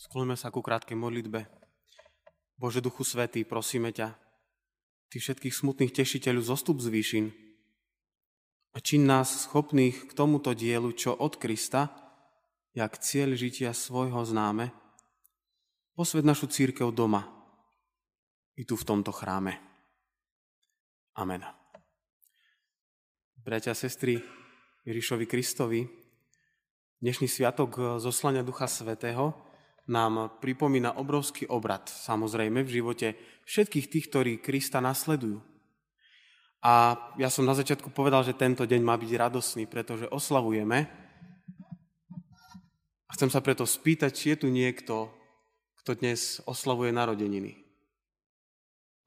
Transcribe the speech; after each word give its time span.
Skloňme 0.00 0.32
sa 0.32 0.48
ku 0.48 0.64
krátkej 0.64 0.96
modlitbe. 0.96 1.44
Bože 2.56 2.80
Duchu 2.80 3.04
Svetý, 3.04 3.44
prosíme 3.44 3.92
ťa, 3.92 4.16
Ty 5.10 5.16
všetkých 5.18 5.52
smutných 5.52 5.92
tešiteľov 5.92 6.46
zostup 6.46 6.78
z 6.78 6.88
výšin 6.88 7.26
a 8.72 8.78
čin 8.78 9.10
nás 9.10 9.44
schopných 9.44 10.06
k 10.06 10.12
tomuto 10.14 10.54
dielu, 10.54 10.94
čo 10.94 11.18
od 11.18 11.34
Krista, 11.34 11.90
jak 12.78 12.94
cieľ 13.02 13.34
žitia 13.34 13.74
svojho 13.74 14.22
známe, 14.22 14.70
posved 15.98 16.22
našu 16.22 16.46
církev 16.46 16.94
doma 16.94 17.26
i 18.54 18.62
tu 18.62 18.78
v 18.78 18.86
tomto 18.86 19.10
chráme. 19.10 19.58
Amen. 21.18 21.42
Bratia 23.42 23.74
sestry, 23.74 24.22
Ježišovi 24.86 25.26
Kristovi, 25.26 25.90
dnešný 27.02 27.26
sviatok 27.26 27.98
zoslania 27.98 28.46
Ducha 28.46 28.70
Svetého 28.70 29.49
nám 29.90 30.38
pripomína 30.38 30.94
obrovský 31.02 31.50
obrad, 31.50 31.90
samozrejme, 31.90 32.62
v 32.62 32.74
živote 32.78 33.18
všetkých 33.42 33.90
tých, 33.90 34.06
ktorí 34.06 34.32
Krista 34.38 34.78
nasledujú. 34.78 35.42
A 36.62 36.94
ja 37.18 37.26
som 37.26 37.42
na 37.42 37.58
začiatku 37.58 37.90
povedal, 37.90 38.22
že 38.22 38.38
tento 38.38 38.62
deň 38.62 38.80
má 38.86 38.94
byť 38.94 39.10
radosný, 39.18 39.66
pretože 39.66 40.06
oslavujeme. 40.06 40.86
A 43.08 43.10
chcem 43.18 43.32
sa 43.32 43.42
preto 43.42 43.66
spýtať, 43.66 44.10
či 44.14 44.24
je 44.32 44.46
tu 44.46 44.48
niekto, 44.52 45.10
kto 45.82 45.98
dnes 45.98 46.38
oslavuje 46.46 46.94
narodeniny. 46.94 47.58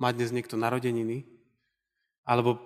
Má 0.02 0.12
dnes 0.12 0.35
niekto 0.35 0.59
narodeniny? 0.59 1.23
Alebo 2.27 2.59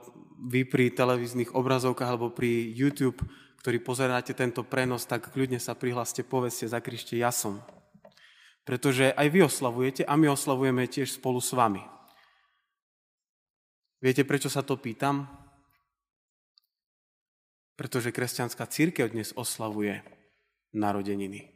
vy 0.49 0.65
pri 0.65 0.89
televíznych 0.89 1.53
obrazovkách 1.53 2.09
alebo 2.09 2.33
pri 2.33 2.71
YouTube, 2.73 3.21
ktorý 3.61 3.83
pozeráte 3.83 4.31
tento 4.31 4.63
prenos, 4.63 5.03
tak 5.03 5.29
kľudne 5.29 5.59
sa 5.59 5.75
prihláste, 5.75 6.23
povedzte, 6.23 6.71
zakrište, 6.71 7.19
ja 7.19 7.29
som 7.29 7.59
pretože 8.67 9.15
aj 9.15 9.27
vy 9.31 9.47
oslavujete 9.47 10.03
a 10.03 10.19
my 10.19 10.27
oslavujeme 10.27 10.83
tiež 10.91 11.15
spolu 11.15 11.39
s 11.39 11.55
vami. 11.55 11.79
Viete, 14.03 14.27
prečo 14.27 14.51
sa 14.51 14.59
to 14.59 14.75
pýtam? 14.75 15.23
Pretože 17.79 18.11
kresťanská 18.11 18.67
církev 18.67 19.15
dnes 19.15 19.31
oslavuje 19.39 20.03
narodeniny. 20.75 21.47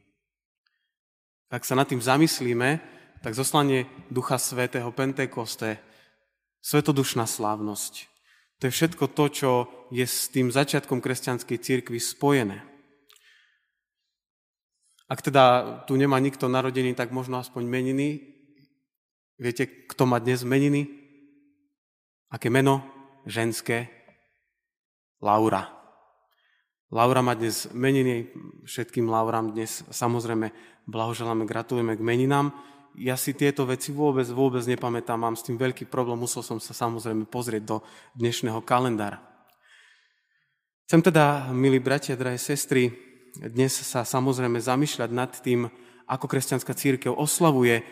Ak 1.52 1.68
sa 1.68 1.76
nad 1.76 1.92
tým 1.92 2.00
zamyslíme, 2.00 2.80
tak 3.20 3.36
zoslanie 3.36 3.92
Ducha 4.08 4.40
Svetého 4.40 4.88
Pentekoste, 4.96 5.84
svetodušná 6.64 7.28
slávnosť, 7.28 8.08
to 8.64 8.70
je 8.70 8.78
všetko 8.78 9.06
to, 9.12 9.26
čo 9.28 9.52
je 9.92 10.06
s 10.08 10.32
tým 10.32 10.48
začiatkom 10.48 11.04
kresťanskej 11.04 11.58
církvy 11.60 12.00
spojené. 12.00 12.71
Ak 15.12 15.20
teda 15.20 15.84
tu 15.84 16.00
nemá 16.00 16.16
nikto 16.24 16.48
narodený, 16.48 16.96
tak 16.96 17.12
možno 17.12 17.36
aspoň 17.36 17.68
meniny. 17.68 18.32
Viete, 19.36 19.68
kto 19.68 20.08
má 20.08 20.24
dnes 20.24 20.48
meniny? 20.48 20.88
Aké 22.32 22.48
meno? 22.48 22.80
Ženské. 23.28 23.92
Laura. 25.20 25.68
Laura 26.88 27.20
má 27.20 27.36
dnes 27.36 27.68
meniny, 27.76 28.32
všetkým 28.64 29.12
Laurám 29.12 29.52
dnes 29.52 29.84
samozrejme 29.92 30.56
blahoželáme, 30.88 31.44
gratulujeme 31.44 32.00
k 32.00 32.04
meninám. 32.04 32.56
Ja 32.96 33.20
si 33.20 33.36
tieto 33.36 33.68
veci 33.68 33.92
vôbec, 33.92 34.28
vôbec 34.32 34.64
nepamätám, 34.64 35.20
mám 35.20 35.36
s 35.36 35.44
tým 35.44 35.60
veľký 35.60 35.92
problém, 35.92 36.20
musel 36.20 36.44
som 36.44 36.60
sa 36.60 36.72
samozrejme 36.72 37.28
pozrieť 37.28 37.64
do 37.68 37.78
dnešného 38.16 38.64
kalendára. 38.64 39.20
Chcem 40.88 41.04
teda, 41.04 41.52
milí 41.56 41.80
bratia, 41.80 42.20
drahé 42.20 42.36
sestry, 42.36 43.11
dnes 43.40 43.72
sa 43.72 44.04
samozrejme 44.04 44.60
zamýšľať 44.60 45.10
nad 45.12 45.32
tým, 45.32 45.72
ako 46.08 46.26
kresťanská 46.28 46.76
církev 46.76 47.16
oslavuje 47.16 47.84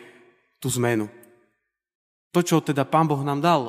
tú 0.60 0.68
zmenu. 0.76 1.08
To, 2.36 2.44
čo 2.44 2.60
teda 2.60 2.84
Pán 2.84 3.08
Boh 3.08 3.24
nám 3.24 3.40
dal 3.40 3.62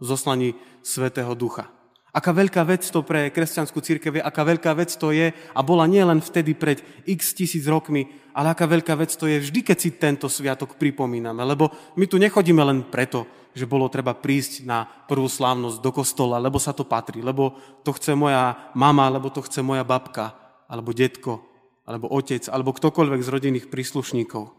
v 0.00 0.04
zoslaní 0.08 0.56
Svetého 0.80 1.36
Ducha. 1.36 1.68
Aká 2.14 2.30
veľká 2.30 2.62
vec 2.62 2.86
to 2.86 3.02
pre 3.02 3.26
kresťanskú 3.34 3.82
církev 3.82 4.18
je, 4.18 4.22
aká 4.22 4.46
veľká 4.46 4.70
vec 4.78 4.94
to 4.94 5.10
je 5.10 5.34
a 5.34 5.60
bola 5.66 5.82
nielen 5.90 6.22
vtedy 6.22 6.54
pred 6.54 6.78
x 7.02 7.34
tisíc 7.34 7.66
rokmi, 7.66 8.06
ale 8.30 8.54
aká 8.54 8.70
veľká 8.70 8.94
vec 8.94 9.10
to 9.18 9.26
je 9.26 9.42
vždy, 9.42 9.66
keď 9.66 9.76
si 9.82 9.90
tento 9.98 10.30
sviatok 10.30 10.78
pripomíname. 10.78 11.42
Lebo 11.42 11.74
my 11.98 12.06
tu 12.06 12.14
nechodíme 12.22 12.62
len 12.62 12.86
preto, 12.86 13.26
že 13.50 13.66
bolo 13.66 13.90
treba 13.90 14.14
prísť 14.14 14.62
na 14.62 14.86
prvú 14.86 15.26
slávnosť 15.26 15.82
do 15.82 15.90
kostola, 15.90 16.38
lebo 16.38 16.62
sa 16.62 16.70
to 16.70 16.86
patrí, 16.86 17.18
lebo 17.18 17.58
to 17.82 17.90
chce 17.90 18.14
moja 18.14 18.70
mama, 18.78 19.10
lebo 19.10 19.30
to 19.34 19.42
chce 19.42 19.58
moja 19.66 19.82
babka, 19.82 20.43
alebo 20.74 20.90
detko, 20.90 21.46
alebo 21.86 22.10
otec, 22.10 22.50
alebo 22.50 22.74
ktokoľvek 22.74 23.20
z 23.22 23.30
rodinných 23.30 23.66
príslušníkov. 23.70 24.50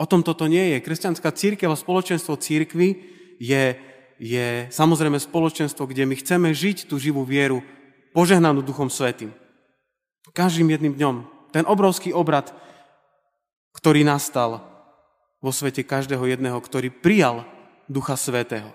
O 0.00 0.04
tom 0.08 0.24
toto 0.24 0.48
nie 0.48 0.72
je. 0.72 0.80
Kresťanská 0.80 1.28
církev 1.36 1.68
a 1.68 1.76
spoločenstvo 1.76 2.40
církvy 2.40 3.04
je, 3.36 3.76
je 4.16 4.46
samozrejme 4.72 5.20
spoločenstvo, 5.20 5.84
kde 5.84 6.08
my 6.08 6.16
chceme 6.16 6.48
žiť 6.56 6.88
tú 6.88 6.96
živú 6.96 7.28
vieru, 7.28 7.60
požehnanú 8.16 8.64
Duchom 8.64 8.88
Svetým. 8.88 9.36
Každým 10.32 10.72
jedným 10.72 10.96
dňom. 10.96 11.16
Ten 11.52 11.68
obrovský 11.68 12.10
obrad, 12.10 12.50
ktorý 13.76 14.02
nastal 14.02 14.64
vo 15.38 15.52
svete 15.52 15.84
každého 15.84 16.24
jedného, 16.24 16.56
ktorý 16.58 16.88
prijal 16.88 17.44
Ducha 17.86 18.16
Svetého. 18.16 18.72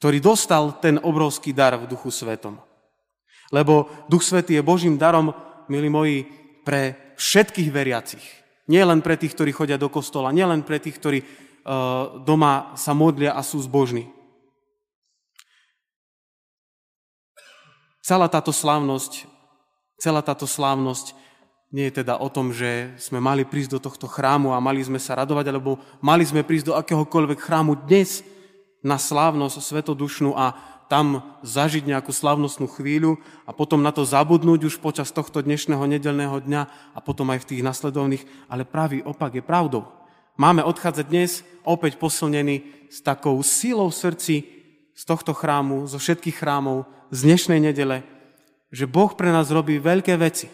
Ktorý 0.00 0.18
dostal 0.18 0.74
ten 0.82 0.98
obrovský 0.98 1.54
dar 1.54 1.78
v 1.78 1.86
Duchu 1.86 2.10
Svetom. 2.10 2.58
Lebo 3.54 3.86
Duch 4.10 4.26
Svetý 4.26 4.58
je 4.58 4.66
Božím 4.66 4.98
darom 4.98 5.30
milí 5.68 5.88
moji, 5.88 6.18
pre 6.64 7.14
všetkých 7.20 7.68
veriacich. 7.68 8.24
Nie 8.64 8.88
len 8.88 9.04
pre 9.04 9.20
tých, 9.20 9.36
ktorí 9.36 9.52
chodia 9.52 9.76
do 9.76 9.92
kostola, 9.92 10.32
nie 10.32 10.44
len 10.44 10.64
pre 10.64 10.80
tých, 10.80 10.96
ktorí 10.96 11.20
uh, 11.20 12.24
doma 12.24 12.72
sa 12.80 12.96
modlia 12.96 13.36
a 13.36 13.44
sú 13.44 13.60
zbožní. 13.60 14.08
Celá 18.00 18.28
táto 18.28 18.52
slávnosť, 18.52 19.28
celá 20.00 20.20
táto 20.24 20.48
slávnosť 20.48 21.16
nie 21.74 21.90
je 21.90 22.04
teda 22.04 22.20
o 22.20 22.28
tom, 22.30 22.54
že 22.54 22.94
sme 23.02 23.18
mali 23.18 23.42
prísť 23.42 23.76
do 23.76 23.80
tohto 23.82 24.06
chrámu 24.06 24.54
a 24.54 24.62
mali 24.62 24.78
sme 24.84 25.00
sa 25.00 25.18
radovať, 25.18 25.50
alebo 25.50 25.82
mali 25.98 26.22
sme 26.22 26.46
prísť 26.46 26.70
do 26.70 26.78
akéhokoľvek 26.78 27.40
chrámu 27.42 27.74
dnes 27.88 28.22
na 28.84 29.00
slávnosť 29.00 29.58
svetodušnú 29.58 30.36
a 30.36 30.54
tam 30.86 31.24
zažiť 31.40 31.88
nejakú 31.88 32.12
slavnostnú 32.12 32.68
chvíľu 32.68 33.16
a 33.48 33.56
potom 33.56 33.80
na 33.80 33.90
to 33.90 34.04
zabudnúť 34.04 34.68
už 34.68 34.74
počas 34.78 35.10
tohto 35.10 35.40
dnešného 35.40 35.82
nedelného 35.84 36.44
dňa 36.44 36.62
a 36.92 36.98
potom 37.00 37.32
aj 37.32 37.44
v 37.44 37.48
tých 37.54 37.62
nasledovných, 37.64 38.24
ale 38.46 38.68
pravý 38.68 39.00
opak 39.00 39.40
je 39.40 39.44
pravdou. 39.44 39.88
Máme 40.34 40.66
odchádzať 40.66 41.06
dnes 41.06 41.46
opäť 41.62 41.96
posilnení 41.96 42.88
s 42.90 43.00
takou 43.00 43.38
sílou 43.40 43.88
v 43.88 43.98
srdci 43.98 44.34
z 44.94 45.02
tohto 45.02 45.34
chrámu, 45.34 45.90
zo 45.90 45.98
všetkých 45.98 46.38
chrámov, 46.38 46.86
z 47.10 47.26
dnešnej 47.26 47.58
nedele, 47.58 48.06
že 48.74 48.90
Boh 48.90 49.10
pre 49.14 49.30
nás 49.30 49.50
robí 49.50 49.78
veľké 49.78 50.14
veci. 50.18 50.50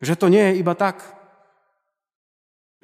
Že 0.00 0.14
to 0.20 0.26
nie 0.28 0.44
je 0.52 0.58
iba 0.60 0.76
tak. 0.76 1.00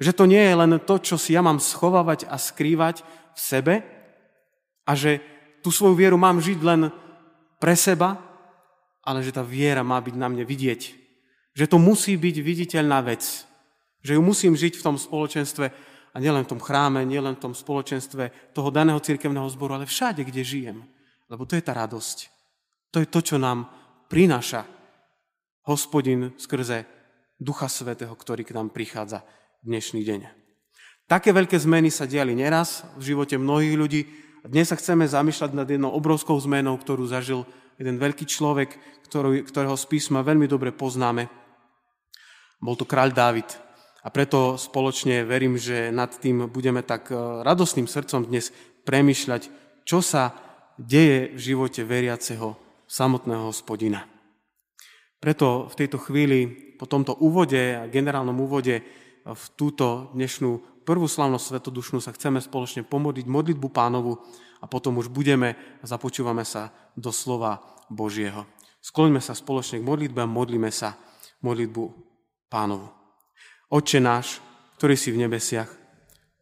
Že 0.01 0.11
to 0.13 0.25
nie 0.25 0.41
je 0.41 0.55
len 0.57 0.71
to, 0.81 0.95
čo 0.99 1.15
si 1.15 1.37
ja 1.37 1.41
mám 1.45 1.61
schovávať 1.61 2.27
a 2.27 2.35
skrývať 2.35 3.05
v 3.33 3.39
sebe 3.39 3.75
a 4.85 4.91
že 4.93 5.21
tú 5.65 5.73
svoju 5.73 5.97
vieru 5.97 6.13
mám 6.13 6.37
žiť 6.37 6.61
len 6.61 6.93
pre 7.57 7.73
seba, 7.73 8.21
ale 9.01 9.25
že 9.25 9.33
tá 9.33 9.41
viera 9.41 9.81
má 9.81 9.97
byť 9.97 10.13
na 10.13 10.29
mne 10.29 10.45
vidieť. 10.45 10.93
Že 11.57 11.65
to 11.73 11.77
musí 11.81 12.13
byť 12.13 12.35
viditeľná 12.37 13.01
vec. 13.01 13.25
Že 14.05 14.17
ju 14.17 14.21
musím 14.21 14.53
žiť 14.53 14.77
v 14.77 14.85
tom 14.85 15.01
spoločenstve 15.01 15.65
a 16.13 16.17
nielen 16.21 16.45
v 16.45 16.51
tom 16.53 16.61
chráme, 16.61 17.01
nielen 17.01 17.33
v 17.33 17.49
tom 17.49 17.53
spoločenstve 17.57 18.53
toho 18.53 18.69
daného 18.69 19.01
cirkevného 19.01 19.49
zboru, 19.49 19.81
ale 19.81 19.89
všade, 19.89 20.21
kde 20.21 20.45
žijem. 20.45 20.77
Lebo 21.25 21.49
to 21.49 21.57
je 21.57 21.65
tá 21.65 21.73
radosť. 21.73 22.29
To 22.93 23.01
je 23.01 23.09
to, 23.09 23.19
čo 23.25 23.41
nám 23.41 23.65
prináša 24.05 24.69
hospodin 25.65 26.37
skrze 26.37 26.85
Ducha 27.41 27.65
Svetého, 27.65 28.13
ktorý 28.13 28.45
k 28.45 28.53
nám 28.53 28.69
prichádza 28.69 29.25
dnešný 29.65 30.05
deň. 30.05 30.21
Také 31.09 31.33
veľké 31.33 31.57
zmeny 31.57 31.89
sa 31.89 32.05
diali 32.05 32.37
neraz 32.37 32.85
v 33.01 33.13
živote 33.13 33.37
mnohých 33.37 33.75
ľudí, 33.77 34.24
a 34.45 34.49
dnes 34.53 34.69
sa 34.69 34.77
chceme 34.77 35.09
zamýšľať 35.09 35.57
nad 35.57 35.65
jednou 35.65 35.89
obrovskou 35.89 36.37
zmenou, 36.37 36.77
ktorú 36.77 37.09
zažil 37.09 37.49
jeden 37.81 37.97
veľký 37.97 38.29
človek, 38.29 38.77
ktorého 39.41 39.73
z 39.73 39.85
písma 39.89 40.21
veľmi 40.21 40.45
dobre 40.45 40.69
poznáme. 40.69 41.25
Bol 42.61 42.77
to 42.77 42.85
kráľ 42.85 43.09
Dávid. 43.09 43.49
A 44.05 44.13
preto 44.13 44.53
spoločne 44.53 45.25
verím, 45.25 45.57
že 45.57 45.89
nad 45.89 46.13
tým 46.13 46.45
budeme 46.45 46.85
tak 46.85 47.09
e, 47.09 47.17
radostným 47.41 47.89
srdcom 47.89 48.29
dnes 48.29 48.53
premyšľať, 48.85 49.49
čo 49.81 50.05
sa 50.05 50.37
deje 50.77 51.33
v 51.33 51.39
živote 51.41 51.81
veriaceho 51.81 52.53
samotného 52.85 53.49
hospodina. 53.49 54.05
Preto 55.17 55.65
v 55.65 55.73
tejto 55.73 55.97
chvíli, 55.97 56.53
po 56.77 56.85
tomto 56.85 57.17
úvode 57.17 57.89
generálnom 57.89 58.37
úvode 58.37 58.85
v 59.25 59.43
túto 59.57 60.13
dnešnú 60.13 60.74
prvú 60.85 61.09
slavnosť 61.09 61.57
svetodušnú 61.57 61.97
sa 61.97 62.13
chceme 62.13 62.37
spoločne 62.37 62.85
pomodliť 62.85 63.25
modlitbu 63.25 63.67
pánovu 63.73 64.21
a 64.61 64.69
potom 64.69 65.01
už 65.01 65.09
budeme 65.09 65.57
a 65.81 65.85
započúvame 65.85 66.45
sa 66.45 66.69
do 66.93 67.09
slova 67.09 67.59
Božieho. 67.89 68.45
Skloňme 68.85 69.17
sa 69.17 69.33
spoločne 69.33 69.81
k 69.81 69.87
modlitbe 69.89 70.21
a 70.21 70.29
modlíme 70.29 70.69
sa 70.69 70.93
modlitbu 71.41 71.83
pánovu. 72.53 72.85
Oče 73.73 73.97
náš, 73.97 74.39
ktorý 74.77 74.93
si 74.93 75.09
v 75.09 75.25
nebesiach, 75.25 75.67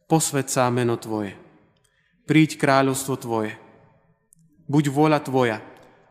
posved 0.04 0.52
sa 0.52 0.68
meno 0.68 1.00
Tvoje. 1.00 1.32
Príď 2.28 2.60
kráľovstvo 2.60 3.16
Tvoje. 3.16 3.56
Buď 4.68 4.92
vôľa 4.92 5.24
Tvoja, 5.24 5.58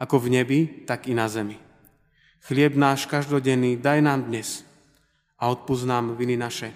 ako 0.01 0.25
v 0.25 0.41
nebi, 0.41 0.59
tak 0.89 1.05
i 1.05 1.13
na 1.13 1.29
zemi. 1.29 1.61
Chlieb 2.43 2.75
náš 2.75 3.07
každodenný 3.07 3.79
daj 3.79 4.03
nám 4.03 4.27
dnes 4.27 4.67
a 5.39 5.47
odpúsť 5.53 5.87
nám 5.87 6.19
viny 6.19 6.35
naše, 6.35 6.75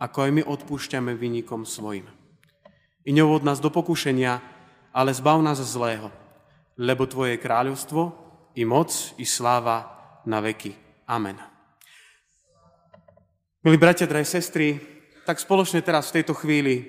ako 0.00 0.18
aj 0.24 0.30
my 0.32 0.42
odpúšťame 0.48 1.12
vynikom 1.12 1.68
svojim. 1.68 2.08
I 3.04 3.12
neuvod 3.12 3.44
nás 3.44 3.60
do 3.60 3.68
pokušenia, 3.68 4.40
ale 4.96 5.12
zbav 5.12 5.44
nás 5.44 5.60
zlého, 5.60 6.08
lebo 6.80 7.04
Tvoje 7.04 7.36
kráľovstvo 7.36 8.16
i 8.56 8.64
moc 8.64 8.90
i 9.20 9.28
sláva 9.28 9.92
na 10.24 10.40
veky. 10.40 10.72
Amen. 11.04 11.36
Milí 13.60 13.76
bratia, 13.76 14.08
drahé 14.08 14.24
sestry, 14.24 14.80
tak 15.28 15.36
spoločne 15.36 15.84
teraz 15.84 16.08
v 16.08 16.20
tejto 16.20 16.32
chvíli 16.32 16.80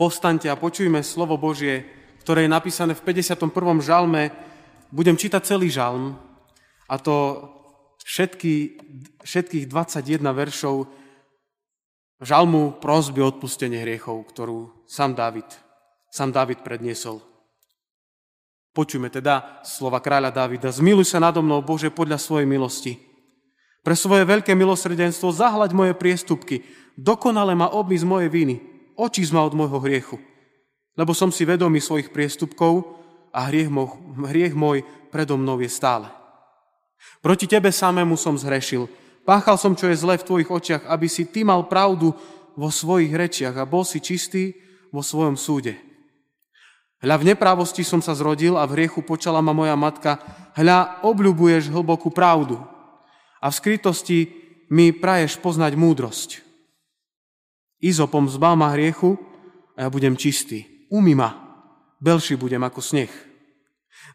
postaňte 0.00 0.48
a 0.48 0.56
počujme 0.56 1.04
slovo 1.04 1.36
Božie, 1.36 1.84
ktoré 2.24 2.48
je 2.48 2.54
napísané 2.56 2.96
v 2.96 3.04
51. 3.04 3.52
žalme. 3.84 4.32
Budem 4.88 5.12
čítať 5.12 5.44
celý 5.44 5.68
žalm 5.68 6.16
a 6.88 6.94
to 6.96 7.44
všetky, 8.00 8.80
všetkých 9.20 9.68
21 9.68 10.24
veršov 10.32 10.88
žalmu 12.22 12.78
prosby 12.80 13.20
o 13.22 13.30
odpustenie 13.30 13.82
hriechov, 13.82 14.24
ktorú 14.32 14.86
sám 14.88 15.16
David, 15.16 15.48
sám 16.08 16.32
David 16.32 16.64
predniesol. 16.64 17.20
Počujme 18.76 19.08
teda 19.08 19.64
slova 19.64 20.04
kráľa 20.04 20.32
Davida. 20.32 20.68
Zmiluj 20.68 21.08
sa 21.08 21.18
nado 21.20 21.40
mnou, 21.40 21.64
Bože, 21.64 21.88
podľa 21.88 22.20
svojej 22.20 22.44
milosti 22.44 23.06
pre 23.86 23.94
svoje 23.94 24.26
veľké 24.26 24.50
milosrdenstvo 24.58 25.30
zahľaď 25.30 25.70
moje 25.70 25.94
priestupky, 25.94 26.66
dokonale 26.98 27.54
ma 27.54 27.70
obmy 27.70 27.94
z 27.94 28.02
mojej 28.02 28.26
viny, 28.26 28.58
očíš 28.98 29.30
ma 29.30 29.46
od 29.46 29.54
môjho 29.54 29.78
hriechu. 29.78 30.18
Lebo 30.98 31.14
som 31.14 31.30
si 31.30 31.46
vedomý 31.46 31.78
svojich 31.78 32.10
priestupkov 32.10 32.82
a 33.30 33.46
hriech, 33.46 33.70
môj, 33.70 33.94
hriech 34.26 34.58
môj 34.58 34.82
predo 35.14 35.38
mnou 35.38 35.62
je 35.62 35.70
stále. 35.70 36.10
Proti 37.22 37.46
tebe 37.46 37.70
samému 37.70 38.18
som 38.18 38.34
zhrešil. 38.34 38.90
Páchal 39.26 39.58
som, 39.58 39.74
čo 39.74 39.90
je 39.90 39.98
zlé 39.98 40.22
v 40.22 40.26
tvojich 40.26 40.50
očiach, 40.50 40.82
aby 40.86 41.10
si 41.10 41.26
ty 41.26 41.42
mal 41.42 41.66
pravdu 41.66 42.14
vo 42.54 42.70
svojich 42.70 43.10
rečiach 43.10 43.58
a 43.58 43.66
bol 43.66 43.82
si 43.82 43.98
čistý 43.98 44.54
vo 44.94 45.02
svojom 45.02 45.34
súde. 45.34 45.76
Hľa 47.02 47.20
v 47.20 47.26
neprávosti 47.34 47.82
som 47.82 47.98
sa 47.98 48.14
zrodil 48.14 48.54
a 48.56 48.64
v 48.64 48.78
hriechu 48.78 49.02
počala 49.04 49.42
ma 49.44 49.52
moja 49.52 49.74
matka. 49.74 50.22
Hľa 50.56 51.04
obľubuješ 51.04 51.68
hlbokú 51.68 52.08
pravdu 52.14 52.56
a 53.42 53.46
v 53.50 53.58
skrytosti 53.58 54.18
mi 54.72 54.94
praješ 54.94 55.36
poznať 55.42 55.76
múdrosť. 55.76 56.30
Izopom 57.82 58.30
zbav 58.30 58.56
ma 58.56 58.72
hriechu 58.72 59.20
a 59.76 59.86
ja 59.86 59.88
budem 59.92 60.16
čistý. 60.16 60.86
Umy 60.88 61.12
ma, 61.12 61.36
belší 62.00 62.38
budem 62.38 62.62
ako 62.64 62.80
sneh. 62.80 63.12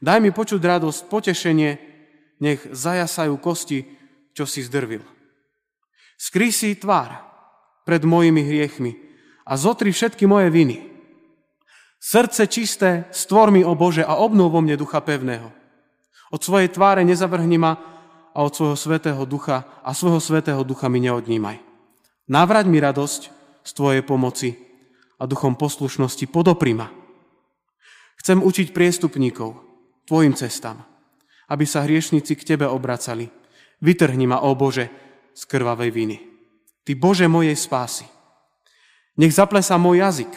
Daj 0.02 0.18
mi 0.24 0.34
počuť 0.34 0.58
radosť, 0.58 1.00
potešenie, 1.12 1.72
nech 2.42 2.64
zajasajú 2.66 3.38
kosti, 3.38 3.86
čo 4.32 4.48
si 4.48 4.64
zdrvil. 4.64 5.04
Skry 6.22 6.54
si 6.54 6.78
tvár 6.78 7.18
pred 7.88 8.06
mojimi 8.06 8.46
hriechmi 8.46 8.94
a 9.46 9.58
zotri 9.58 9.90
všetky 9.90 10.30
moje 10.30 10.54
viny. 10.54 10.78
Srdce 12.02 12.50
čisté, 12.50 12.90
stvor 13.14 13.54
mi, 13.54 13.62
o 13.62 13.78
Bože, 13.78 14.02
a 14.02 14.18
obnov 14.18 14.54
vo 14.54 14.62
mne 14.62 14.74
ducha 14.74 15.02
pevného. 15.06 15.54
Od 16.34 16.42
svojej 16.42 16.74
tváre 16.74 17.06
nezavrhni 17.06 17.62
ma 17.62 17.78
a 18.32 18.40
od 18.42 18.54
svojho 18.56 18.78
svetého 18.80 19.22
ducha 19.28 19.68
a 19.86 19.94
svojho 19.94 20.18
svetého 20.18 20.64
ducha 20.66 20.90
mi 20.90 21.04
neodnímaj. 21.04 21.62
Navrať 22.32 22.66
mi 22.72 22.80
radosť 22.80 23.22
z 23.62 23.72
Tvojej 23.76 24.02
pomoci 24.02 24.58
a 25.22 25.30
duchom 25.30 25.54
poslušnosti 25.54 26.26
podopri. 26.32 26.74
Chcem 28.18 28.42
učiť 28.42 28.74
priestupníkov 28.74 29.58
Tvojim 30.10 30.34
cestám, 30.34 30.82
aby 31.52 31.66
sa 31.70 31.86
hriešnici 31.86 32.34
k 32.34 32.56
Tebe 32.56 32.66
obracali. 32.66 33.41
Vytrhni 33.82 34.30
ma, 34.30 34.46
ó 34.46 34.54
Bože, 34.54 34.88
z 35.34 35.42
krvavej 35.50 35.92
viny. 35.92 36.18
Ty 36.86 36.92
Bože 36.96 37.26
mojej 37.26 37.58
spásy. 37.58 38.06
Nech 39.18 39.34
zaplesá 39.34 39.76
môj 39.82 40.02
jazyk 40.06 40.34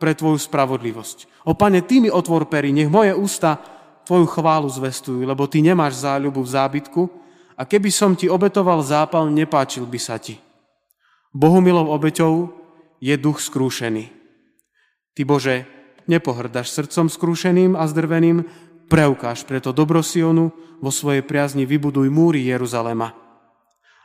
pre 0.00 0.12
Tvoju 0.16 0.38
spravodlivosť. 0.38 1.46
O 1.46 1.54
Pane, 1.54 1.86
Ty 1.86 2.04
mi 2.04 2.10
otvor 2.10 2.50
pery, 2.50 2.74
nech 2.74 2.90
moje 2.90 3.14
ústa 3.14 3.58
Tvoju 4.04 4.26
chválu 4.26 4.66
zvestujú, 4.66 5.22
lebo 5.22 5.46
Ty 5.46 5.62
nemáš 5.62 6.02
záľubu 6.02 6.42
v 6.42 6.52
zábytku, 6.52 7.02
a 7.60 7.68
keby 7.68 7.92
som 7.92 8.16
ti 8.16 8.24
obetoval 8.24 8.80
zápal, 8.80 9.28
nepáčil 9.28 9.84
by 9.84 10.00
sa 10.00 10.16
ti. 10.16 10.40
Bohumilou 11.36 11.92
obeťou 11.92 12.48
je 13.04 13.12
duch 13.20 13.36
skrúšený. 13.44 14.08
Ty 15.12 15.22
Bože, 15.28 15.68
nepohrdaš 16.08 16.72
srdcom 16.72 17.12
skrúšeným 17.12 17.76
a 17.76 17.84
zdrveným, 17.84 18.48
preukáž 18.90 19.46
preto 19.46 19.70
dobrosionu, 19.70 20.50
vo 20.80 20.90
svojej 20.90 21.22
priazni 21.22 21.68
vybuduj 21.68 22.08
múry 22.10 22.48
Jeruzalema. 22.48 23.12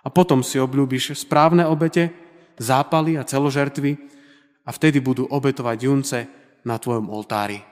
A 0.06 0.08
potom 0.14 0.46
si 0.46 0.62
obľúbiš 0.62 1.18
správne 1.18 1.66
obete, 1.66 2.14
zápaly 2.62 3.18
a 3.18 3.26
celožertvy 3.26 3.98
a 4.68 4.70
vtedy 4.70 5.02
budú 5.02 5.26
obetovať 5.26 5.78
junce 5.82 6.20
na 6.68 6.76
tvojom 6.78 7.10
oltári. 7.10 7.64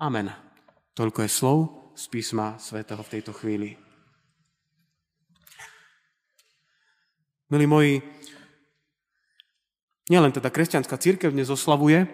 Amen. 0.00 0.32
Toľko 0.96 1.26
je 1.26 1.30
slov 1.30 1.58
z 1.92 2.04
písma 2.08 2.56
svätého 2.56 3.02
v 3.02 3.12
tejto 3.12 3.36
chvíli. 3.36 3.76
Milí 7.50 7.66
moji, 7.66 7.98
nielen 10.06 10.30
teda 10.30 10.54
kresťanská 10.54 10.94
církev 10.96 11.34
dnes 11.34 11.50
oslavuje, 11.50 12.06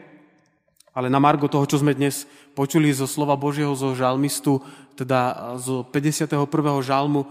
ale 0.97 1.13
na 1.13 1.21
margo 1.21 1.45
toho, 1.45 1.69
čo 1.69 1.85
sme 1.85 1.93
dnes 1.93 2.25
počuli 2.57 2.89
zo 2.89 3.05
slova 3.05 3.37
Božieho, 3.37 3.77
zo 3.77 3.93
žalmistu, 3.93 4.65
teda 4.97 5.53
zo 5.61 5.85
51. 5.85 6.41
žalmu, 6.81 7.29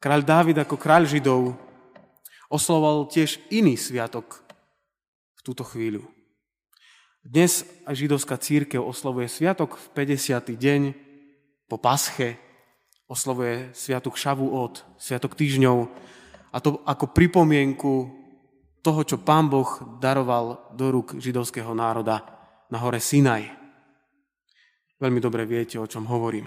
kráľ 0.00 0.20
Dávid 0.24 0.56
ako 0.56 0.80
kráľ 0.80 1.04
Židov 1.04 1.60
oslavoval 2.48 3.04
tiež 3.12 3.36
iný 3.52 3.76
sviatok 3.76 4.40
v 5.36 5.40
túto 5.44 5.60
chvíľu. 5.60 6.08
Dnes 7.20 7.68
židovská 7.84 8.40
církev 8.40 8.80
oslavuje 8.80 9.28
sviatok 9.28 9.76
v 9.76 10.16
50. 10.16 10.40
deň 10.56 10.80
po 11.68 11.76
pasche, 11.76 12.40
oslavuje 13.12 13.76
sviatok 13.76 14.16
Šavuot, 14.16 14.96
sviatok 14.96 15.36
týždňov, 15.36 15.78
a 16.48 16.56
to 16.64 16.80
ako 16.88 17.12
pripomienku 17.12 18.08
toho, 18.80 19.04
čo 19.04 19.20
pán 19.20 19.52
Boh 19.52 19.68
daroval 20.00 20.72
do 20.72 20.88
rúk 20.88 21.20
židovského 21.20 21.76
národa 21.76 22.39
na 22.70 22.78
hore 22.78 23.02
Sinaj. 23.02 23.50
Veľmi 25.02 25.18
dobre 25.18 25.44
viete, 25.44 25.76
o 25.76 25.90
čom 25.90 26.06
hovorím. 26.06 26.46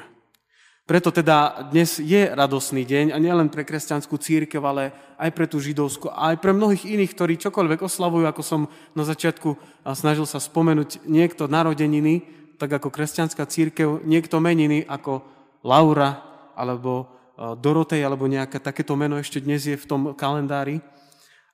Preto 0.84 1.15
teda 1.15 1.72
dnes 1.72 1.96
je 1.96 2.27
radosný 2.27 2.84
deň 2.84 3.15
a 3.15 3.18
nielen 3.20 3.48
pre 3.48 3.63
kresťanskú 3.63 4.20
církev, 4.20 4.60
ale 4.60 4.92
aj 5.15 5.32
pre 5.32 5.48
tú 5.48 5.63
židovskú 5.63 6.12
aj 6.12 6.44
pre 6.44 6.51
mnohých 6.51 6.84
iných, 6.84 7.15
ktorí 7.15 7.39
čokoľvek 7.39 7.88
oslavujú, 7.88 8.27
ako 8.27 8.44
som 8.44 8.62
na 8.92 9.08
začiatku 9.08 9.56
snažil 9.96 10.27
sa 10.27 10.44
spomenúť, 10.44 11.08
niekto 11.08 11.48
narodeniny, 11.48 12.27
tak 12.60 12.68
ako 12.80 12.92
kresťanská 12.92 13.48
církev, 13.48 14.03
niekto 14.03 14.44
meniny 14.44 14.84
ako 14.84 15.24
Laura 15.63 16.20
alebo 16.51 17.08
Dorotej 17.39 18.03
alebo 18.03 18.27
nejaké 18.27 18.60
takéto 18.60 19.00
meno 19.00 19.15
ešte 19.15 19.39
dnes 19.39 19.63
je 19.63 19.80
v 19.80 19.88
tom 19.88 20.12
kalendári. 20.13 20.84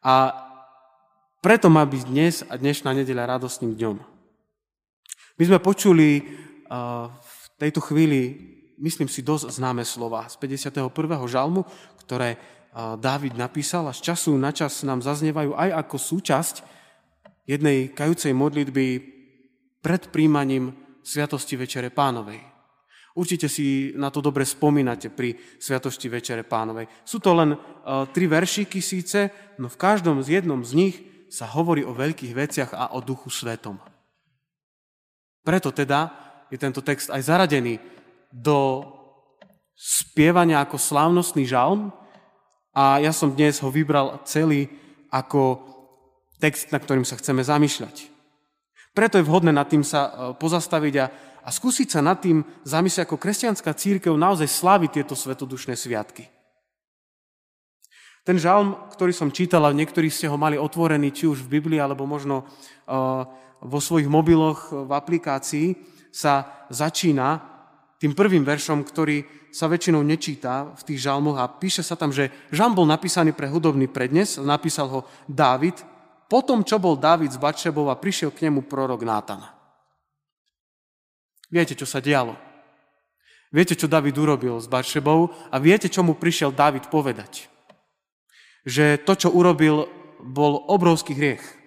A 0.01 0.33
preto 1.39 1.69
má 1.69 1.85
byť 1.85 2.01
dnes 2.09 2.41
a 2.49 2.57
dnešná 2.57 2.97
nedeľa 2.97 3.37
radostným 3.37 3.77
dňom. 3.77 4.18
My 5.39 5.47
sme 5.47 5.63
počuli 5.63 6.19
v 7.15 7.43
tejto 7.55 7.79
chvíli, 7.79 8.35
myslím 8.75 9.07
si, 9.07 9.23
dosť 9.23 9.55
známe 9.55 9.87
slova 9.87 10.27
z 10.27 10.35
51. 10.35 10.91
žalmu, 11.31 11.63
ktoré 12.03 12.35
Dávid 12.75 13.39
napísal 13.39 13.87
a 13.87 13.95
z 13.95 14.11
času 14.11 14.35
na 14.35 14.51
čas 14.51 14.83
nám 14.83 14.99
zaznievajú 14.99 15.55
aj 15.55 15.79
ako 15.79 15.95
súčasť 15.95 16.55
jednej 17.47 17.87
kajúcej 17.95 18.35
modlitby 18.35 18.87
pred 19.79 20.11
príjmaním 20.11 20.75
Sviatosti 21.07 21.55
Večere 21.55 21.87
Pánovej. 21.87 22.43
Určite 23.15 23.47
si 23.47 23.95
na 23.95 24.11
to 24.11 24.19
dobre 24.19 24.43
spomínate 24.43 25.07
pri 25.07 25.39
Sviatosti 25.55 26.11
Večere 26.11 26.43
Pánovej. 26.43 27.07
Sú 27.07 27.23
to 27.23 27.31
len 27.31 27.55
uh, 27.55 28.03
tri 28.11 28.27
veršíky 28.27 28.83
síce, 28.83 29.31
no 29.55 29.71
v 29.71 29.79
každom 29.79 30.19
z 30.19 30.43
jednom 30.43 30.67
z 30.67 30.71
nich 30.75 30.95
sa 31.31 31.47
hovorí 31.47 31.87
o 31.87 31.95
veľkých 31.95 32.33
veciach 32.35 32.71
a 32.75 32.91
o 32.91 32.99
Duchu 32.99 33.31
Svetom. 33.31 33.79
Preto 35.43 35.69
teda 35.71 36.09
je 36.49 36.57
tento 36.57 36.81
text 36.81 37.09
aj 37.13 37.21
zaradený 37.25 37.79
do 38.29 38.85
spievania 39.73 40.61
ako 40.61 40.75
slávnostný 40.75 41.47
žalm 41.47 41.89
a 42.75 42.99
ja 42.99 43.15
som 43.15 43.31
dnes 43.31 43.63
ho 43.63 43.71
vybral 43.71 44.19
celý 44.27 44.67
ako 45.09 45.63
text, 46.37 46.69
na 46.69 46.79
ktorým 46.79 47.07
sa 47.07 47.17
chceme 47.17 47.41
zamýšľať. 47.41 48.11
Preto 48.93 49.17
je 49.17 49.27
vhodné 49.27 49.55
nad 49.55 49.69
tým 49.69 49.85
sa 49.85 50.01
e, 50.07 50.11
pozastaviť 50.35 50.95
a 50.99 51.05
a 51.43 51.49
skúsiť 51.49 51.87
sa 51.89 52.05
nad 52.05 52.19
tým 52.19 52.43
zamyslieť, 52.67 53.09
ako 53.09 53.17
kresťanská 53.17 53.71
církev 53.73 54.13
naozaj 54.13 54.45
slaví 54.45 54.91
tieto 54.91 55.15
svetodušné 55.15 55.73
sviatky. 55.73 56.27
Ten 58.27 58.37
žalm, 58.37 58.75
ktorý 58.93 59.15
som 59.15 59.33
čítal, 59.33 59.65
a 59.65 59.73
niektorí 59.73 60.11
ste 60.11 60.29
ho 60.29 60.37
mali 60.37 60.59
otvorený, 60.59 61.09
či 61.09 61.25
už 61.25 61.41
v 61.41 61.57
Biblii, 61.57 61.79
alebo 61.81 62.05
možno 62.05 62.45
uh, 62.45 63.25
vo 63.61 63.79
svojich 63.79 64.07
mobiloch 64.07 64.71
v 64.71 64.91
aplikácii, 64.91 65.67
sa 66.09 66.65
začína 66.73 67.39
tým 67.99 68.15
prvým 68.15 68.47
veršom, 68.47 68.81
ktorý 68.81 69.27
sa 69.51 69.67
väčšinou 69.67 70.05
nečíta 70.05 70.71
v 70.77 70.81
tých 70.87 71.03
žalmoch 71.03 71.37
a 71.37 71.51
píše 71.51 71.83
sa 71.83 71.97
tam, 71.97 72.13
že 72.13 72.31
žalm 72.53 72.77
bol 72.77 72.87
napísaný 72.87 73.33
pre 73.33 73.49
hudobný 73.49 73.89
prednes, 73.89 74.39
napísal 74.39 74.87
ho 74.89 74.99
Dávid, 75.27 75.75
potom, 76.29 76.61
čo 76.61 76.77
bol 76.77 76.95
Dávid 76.95 77.33
z 77.33 77.41
a 77.41 77.95
prišiel 77.97 78.29
k 78.29 78.47
nemu 78.47 78.69
prorok 78.69 79.01
Nátana. 79.01 79.57
Viete, 81.49 81.73
čo 81.73 81.89
sa 81.89 81.97
dialo. 81.97 82.37
Viete, 83.49 83.73
čo 83.73 83.89
David 83.89 84.13
urobil 84.13 84.61
s 84.61 84.69
Batšebou 84.69 85.49
a 85.49 85.55
viete, 85.57 85.89
čo 85.89 86.05
mu 86.05 86.13
prišiel 86.13 86.53
David 86.53 86.93
povedať. 86.93 87.49
Že 88.61 89.01
to, 89.01 89.13
čo 89.17 89.29
urobil, 89.33 89.89
bol 90.21 90.61
obrovský 90.69 91.17
hriech. 91.17 91.58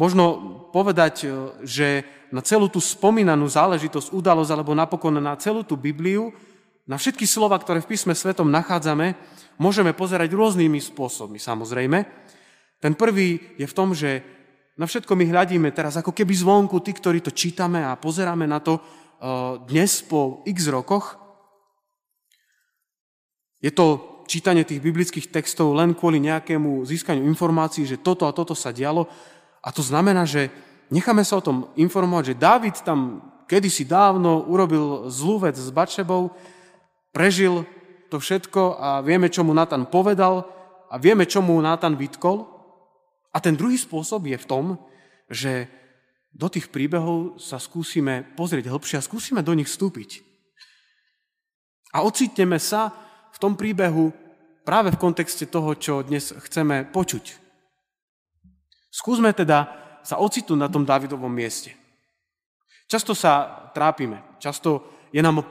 Možno 0.00 0.24
povedať, 0.72 1.28
že 1.60 2.08
na 2.32 2.40
celú 2.40 2.72
tú 2.72 2.80
spomínanú 2.80 3.44
záležitosť, 3.44 4.16
udalosť, 4.16 4.48
alebo 4.48 4.72
napokon 4.72 5.20
na 5.20 5.36
celú 5.36 5.60
tú 5.60 5.76
Bibliu, 5.76 6.32
na 6.88 6.96
všetky 6.96 7.28
slova, 7.28 7.60
ktoré 7.60 7.84
v 7.84 7.92
písme 7.92 8.16
svetom 8.16 8.48
nachádzame, 8.48 9.12
môžeme 9.60 9.92
pozerať 9.92 10.32
rôznymi 10.32 10.80
spôsobmi, 10.80 11.36
samozrejme. 11.36 12.08
Ten 12.80 12.96
prvý 12.96 13.60
je 13.60 13.68
v 13.68 13.76
tom, 13.76 13.92
že 13.92 14.24
na 14.80 14.88
všetko 14.88 15.12
my 15.12 15.28
hľadíme 15.28 15.68
teraz 15.76 16.00
ako 16.00 16.16
keby 16.16 16.32
zvonku, 16.32 16.80
tí, 16.80 16.96
ktorí 16.96 17.20
to 17.20 17.36
čítame 17.36 17.84
a 17.84 18.00
pozeráme 18.00 18.48
na 18.48 18.64
to 18.64 18.80
uh, 18.80 19.60
dnes 19.68 20.00
po 20.00 20.40
x 20.48 20.72
rokoch. 20.72 21.20
Je 23.60 23.68
to 23.68 24.24
čítanie 24.24 24.64
tých 24.64 24.80
biblických 24.80 25.28
textov 25.28 25.76
len 25.76 25.92
kvôli 25.92 26.16
nejakému 26.24 26.88
získaniu 26.88 27.28
informácií, 27.28 27.84
že 27.84 28.00
toto 28.00 28.24
a 28.24 28.32
toto 28.32 28.56
sa 28.56 28.72
dialo. 28.72 29.04
A 29.60 29.68
to 29.72 29.84
znamená, 29.84 30.24
že 30.24 30.48
necháme 30.88 31.24
sa 31.24 31.38
o 31.38 31.44
tom 31.44 31.68
informovať, 31.76 32.32
že 32.32 32.40
Dávid 32.40 32.76
tam 32.80 33.20
kedysi 33.50 33.84
dávno 33.84 34.46
urobil 34.46 35.10
zlú 35.10 35.42
vec 35.42 35.58
s 35.58 35.68
Bačebou, 35.74 36.30
prežil 37.10 37.66
to 38.10 38.22
všetko 38.22 38.78
a 38.78 38.88
vieme, 39.02 39.26
čo 39.30 39.42
mu 39.42 39.50
Natan 39.50 39.86
povedal 39.90 40.46
a 40.90 40.98
vieme, 40.98 41.26
čo 41.26 41.42
mu 41.42 41.58
Natan 41.58 41.94
vytkol. 41.98 42.46
A 43.30 43.38
ten 43.38 43.54
druhý 43.54 43.78
spôsob 43.78 44.26
je 44.26 44.38
v 44.38 44.48
tom, 44.48 44.64
že 45.30 45.70
do 46.30 46.46
tých 46.46 46.70
príbehov 46.70 47.42
sa 47.42 47.58
skúsime 47.58 48.22
pozrieť 48.34 48.70
hĺbšie 48.70 48.98
a 48.98 49.06
skúsime 49.06 49.42
do 49.42 49.54
nich 49.54 49.70
vstúpiť. 49.70 50.22
A 51.90 52.06
ocitneme 52.06 52.58
sa 52.62 52.94
v 53.34 53.38
tom 53.38 53.58
príbehu 53.58 54.14
práve 54.62 54.94
v 54.94 55.00
kontexte 55.02 55.46
toho, 55.50 55.74
čo 55.74 56.06
dnes 56.06 56.30
chceme 56.30 56.86
počuť. 56.86 57.49
Skúsme 58.90 59.30
teda 59.30 59.70
sa 60.02 60.18
ocitnúť 60.18 60.58
na 60.58 60.68
tom 60.68 60.82
Davidovom 60.82 61.30
mieste. 61.30 61.72
Často 62.90 63.14
sa 63.14 63.70
trápime, 63.70 64.18
často 64.42 64.82
je 65.14 65.22
nám 65.22 65.46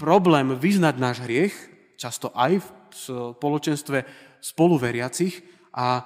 problém 0.00 0.56
vyznať 0.56 0.94
náš 0.96 1.16
hriech, 1.20 1.52
často 2.00 2.32
aj 2.32 2.64
v 2.64 2.66
spoločenstve 2.92 3.98
spoluveriacich 4.40 5.44
a 5.76 6.00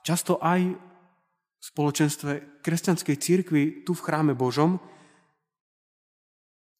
často 0.00 0.40
aj 0.40 0.72
v 0.72 1.62
spoločenstve 1.62 2.32
kresťanskej 2.64 3.16
církvy 3.20 3.62
tu 3.84 3.92
v 3.92 4.04
chráme 4.04 4.32
Božom. 4.32 4.80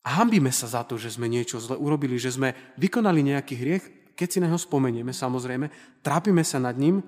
A 0.06 0.22
hambíme 0.22 0.54
sa 0.54 0.70
za 0.70 0.86
to, 0.86 0.96
že 0.96 1.18
sme 1.18 1.28
niečo 1.28 1.60
zle 1.60 1.76
urobili, 1.76 2.16
že 2.16 2.32
sme 2.32 2.54
vykonali 2.78 3.20
nejaký 3.20 3.54
hriech, 3.58 3.84
keď 4.16 4.28
si 4.32 4.38
na 4.40 4.48
ho 4.48 4.56
spomenieme, 4.56 5.12
samozrejme, 5.12 6.00
trápime 6.00 6.40
sa 6.40 6.56
nad 6.56 6.78
ním 6.78 7.04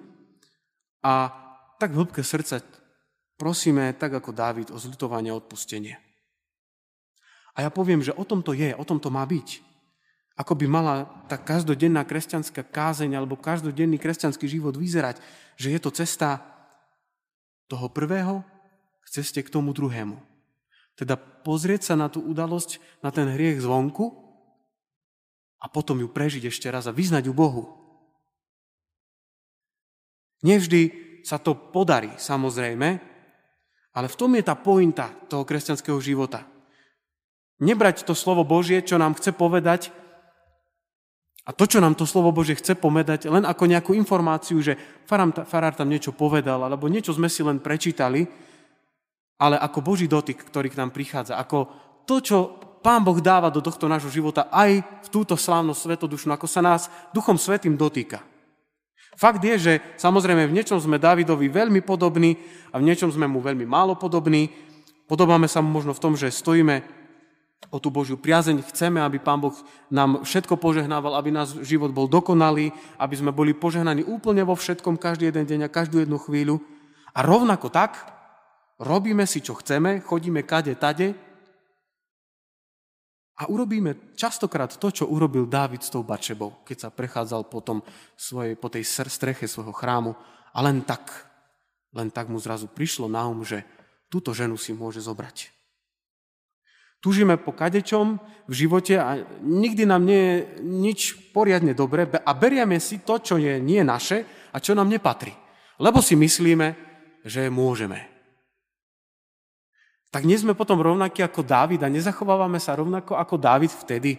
a 1.00 1.47
tak 1.78 1.94
v 1.94 2.02
hĺbke 2.02 2.20
srdca 2.26 2.60
prosíme, 3.38 3.94
tak 3.94 4.18
ako 4.18 4.34
Dávid, 4.34 4.68
o 4.74 4.76
zľutovanie 4.76 5.30
a 5.30 5.38
odpustenie. 5.38 5.96
A 7.54 7.66
ja 7.66 7.70
poviem, 7.70 8.02
že 8.02 8.14
o 8.14 8.26
tom 8.26 8.42
to 8.42 8.54
je, 8.54 8.74
o 8.74 8.84
tom 8.86 8.98
to 8.98 9.10
má 9.10 9.22
byť. 9.22 9.62
Ako 10.38 10.54
by 10.54 10.66
mala 10.70 11.10
tá 11.26 11.34
každodenná 11.34 12.06
kresťanská 12.06 12.62
kázeň 12.62 13.18
alebo 13.18 13.34
každodenný 13.34 13.98
kresťanský 13.98 14.46
život 14.46 14.78
vyzerať, 14.78 15.18
že 15.58 15.74
je 15.74 15.80
to 15.82 15.90
cesta 15.90 16.38
toho 17.66 17.90
prvého 17.90 18.46
k 19.02 19.06
ceste 19.10 19.42
k 19.42 19.50
tomu 19.50 19.74
druhému. 19.74 20.14
Teda 20.94 21.18
pozrieť 21.18 21.90
sa 21.90 21.94
na 21.98 22.06
tú 22.06 22.22
udalosť, 22.22 22.78
na 23.02 23.10
ten 23.10 23.26
hriech 23.26 23.62
zvonku 23.62 24.14
a 25.58 25.66
potom 25.66 25.98
ju 25.98 26.06
prežiť 26.06 26.46
ešte 26.46 26.70
raz 26.70 26.86
a 26.86 26.94
vyznať 26.94 27.26
ju 27.26 27.34
Bohu. 27.34 27.64
Nevždy 30.46 31.07
sa 31.22 31.38
to 31.40 31.54
podarí, 31.74 32.10
samozrejme, 32.18 32.88
ale 33.94 34.06
v 34.06 34.18
tom 34.18 34.30
je 34.36 34.44
tá 34.46 34.54
pointa 34.54 35.10
toho 35.26 35.42
kresťanského 35.42 35.98
života. 35.98 36.46
Nebrať 37.58 38.06
to 38.06 38.14
slovo 38.14 38.46
Božie, 38.46 38.82
čo 38.86 39.00
nám 39.00 39.18
chce 39.18 39.34
povedať, 39.34 39.90
a 41.48 41.50
to, 41.56 41.64
čo 41.64 41.80
nám 41.80 41.96
to 41.96 42.04
slovo 42.04 42.28
Bože 42.28 42.60
chce 42.60 42.76
pomedať, 42.76 43.32
len 43.32 43.48
ako 43.48 43.64
nejakú 43.64 43.96
informáciu, 43.96 44.60
že 44.60 44.76
farár 45.08 45.72
tam 45.72 45.88
niečo 45.88 46.12
povedal, 46.12 46.60
alebo 46.60 46.92
niečo 46.92 47.16
sme 47.16 47.32
si 47.32 47.40
len 47.40 47.56
prečítali, 47.56 48.28
ale 49.40 49.56
ako 49.56 49.80
Boží 49.80 50.04
dotyk, 50.04 50.44
ktorý 50.44 50.68
k 50.68 50.76
nám 50.76 50.92
prichádza, 50.92 51.40
ako 51.40 51.72
to, 52.04 52.20
čo 52.20 52.38
Pán 52.84 53.00
Boh 53.00 53.16
dáva 53.16 53.48
do 53.48 53.64
tohto 53.64 53.88
nášho 53.88 54.12
života 54.12 54.52
aj 54.52 54.84
v 54.84 55.08
túto 55.08 55.40
slávnosť 55.40 55.80
svetodušnú, 55.88 56.36
ako 56.36 56.44
sa 56.44 56.60
nás 56.60 56.92
Duchom 57.16 57.40
Svetým 57.40 57.80
dotýka. 57.80 58.20
Fakt 59.18 59.42
je, 59.42 59.58
že 59.58 59.72
samozrejme 59.98 60.46
v 60.46 60.54
niečom 60.54 60.78
sme 60.78 60.94
Davidovi 60.94 61.50
veľmi 61.50 61.82
podobní 61.82 62.38
a 62.70 62.78
v 62.78 62.86
niečom 62.86 63.10
sme 63.10 63.26
mu 63.26 63.42
veľmi 63.42 63.66
málo 63.66 63.98
podobní. 63.98 64.46
Podobáme 65.10 65.50
sa 65.50 65.58
mu 65.58 65.74
možno 65.74 65.90
v 65.90 66.02
tom, 66.06 66.14
že 66.14 66.30
stojíme 66.30 66.86
o 67.74 67.82
tú 67.82 67.90
Božiu 67.90 68.14
priazeň. 68.14 68.62
Chceme, 68.70 69.02
aby 69.02 69.18
Pán 69.18 69.42
Boh 69.42 69.58
nám 69.90 70.22
všetko 70.22 70.54
požehnával, 70.62 71.18
aby 71.18 71.34
náš 71.34 71.58
život 71.66 71.90
bol 71.90 72.06
dokonalý, 72.06 72.70
aby 72.94 73.14
sme 73.18 73.34
boli 73.34 73.58
požehnaní 73.58 74.06
úplne 74.06 74.46
vo 74.46 74.54
všetkom, 74.54 74.94
každý 74.94 75.34
jeden 75.34 75.50
deň 75.50 75.60
a 75.66 75.74
každú 75.74 75.98
jednu 75.98 76.22
chvíľu. 76.22 76.62
A 77.10 77.26
rovnako 77.26 77.74
tak 77.74 77.98
robíme 78.78 79.26
si, 79.26 79.42
čo 79.42 79.58
chceme, 79.58 79.98
chodíme 79.98 80.46
kade, 80.46 80.78
tade 80.78 81.18
a 83.38 83.46
urobíme 83.46 84.18
častokrát 84.18 84.74
to, 84.74 84.90
čo 84.90 85.06
urobil 85.06 85.46
Dávid 85.46 85.86
s 85.86 85.94
tou 85.94 86.02
Bačebou, 86.02 86.66
keď 86.66 86.76
sa 86.76 86.90
prechádzal 86.90 87.46
potom 87.46 87.86
svojej, 88.18 88.58
po 88.58 88.66
tej 88.66 88.82
streche 88.82 89.46
svojho 89.46 89.70
chrámu. 89.70 90.18
A 90.50 90.58
len 90.66 90.82
tak, 90.82 91.06
len 91.94 92.10
tak 92.10 92.26
mu 92.26 92.42
zrazu 92.42 92.66
prišlo 92.66 93.06
na 93.06 93.30
um, 93.30 93.46
že 93.46 93.62
túto 94.10 94.34
ženu 94.34 94.58
si 94.58 94.74
môže 94.74 94.98
zobrať. 94.98 95.54
Túžime 96.98 97.38
po 97.38 97.54
kadečom 97.54 98.18
v 98.50 98.54
živote 98.58 98.98
a 98.98 99.22
nikdy 99.38 99.86
nám 99.86 100.02
nie 100.02 100.18
je 100.18 100.36
nič 100.66 101.00
poriadne 101.30 101.70
dobre 101.70 102.10
a 102.10 102.30
berieme 102.34 102.82
si 102.82 103.06
to, 103.06 103.22
čo 103.22 103.38
je 103.38 103.62
nie 103.62 103.86
naše 103.86 104.50
a 104.50 104.58
čo 104.58 104.74
nám 104.74 104.90
nepatrí. 104.90 105.30
Lebo 105.78 106.02
si 106.02 106.18
myslíme, 106.18 106.74
že 107.22 107.46
môžeme. 107.54 108.17
Tak 110.08 110.24
nie 110.24 110.40
sme 110.40 110.56
potom 110.56 110.80
rovnakí 110.80 111.20
ako 111.20 111.44
Dávid 111.44 111.84
a 111.84 111.92
nezachovávame 111.92 112.56
sa 112.56 112.76
rovnako 112.80 113.20
ako 113.20 113.36
Dávid 113.36 113.68
vtedy. 113.68 114.16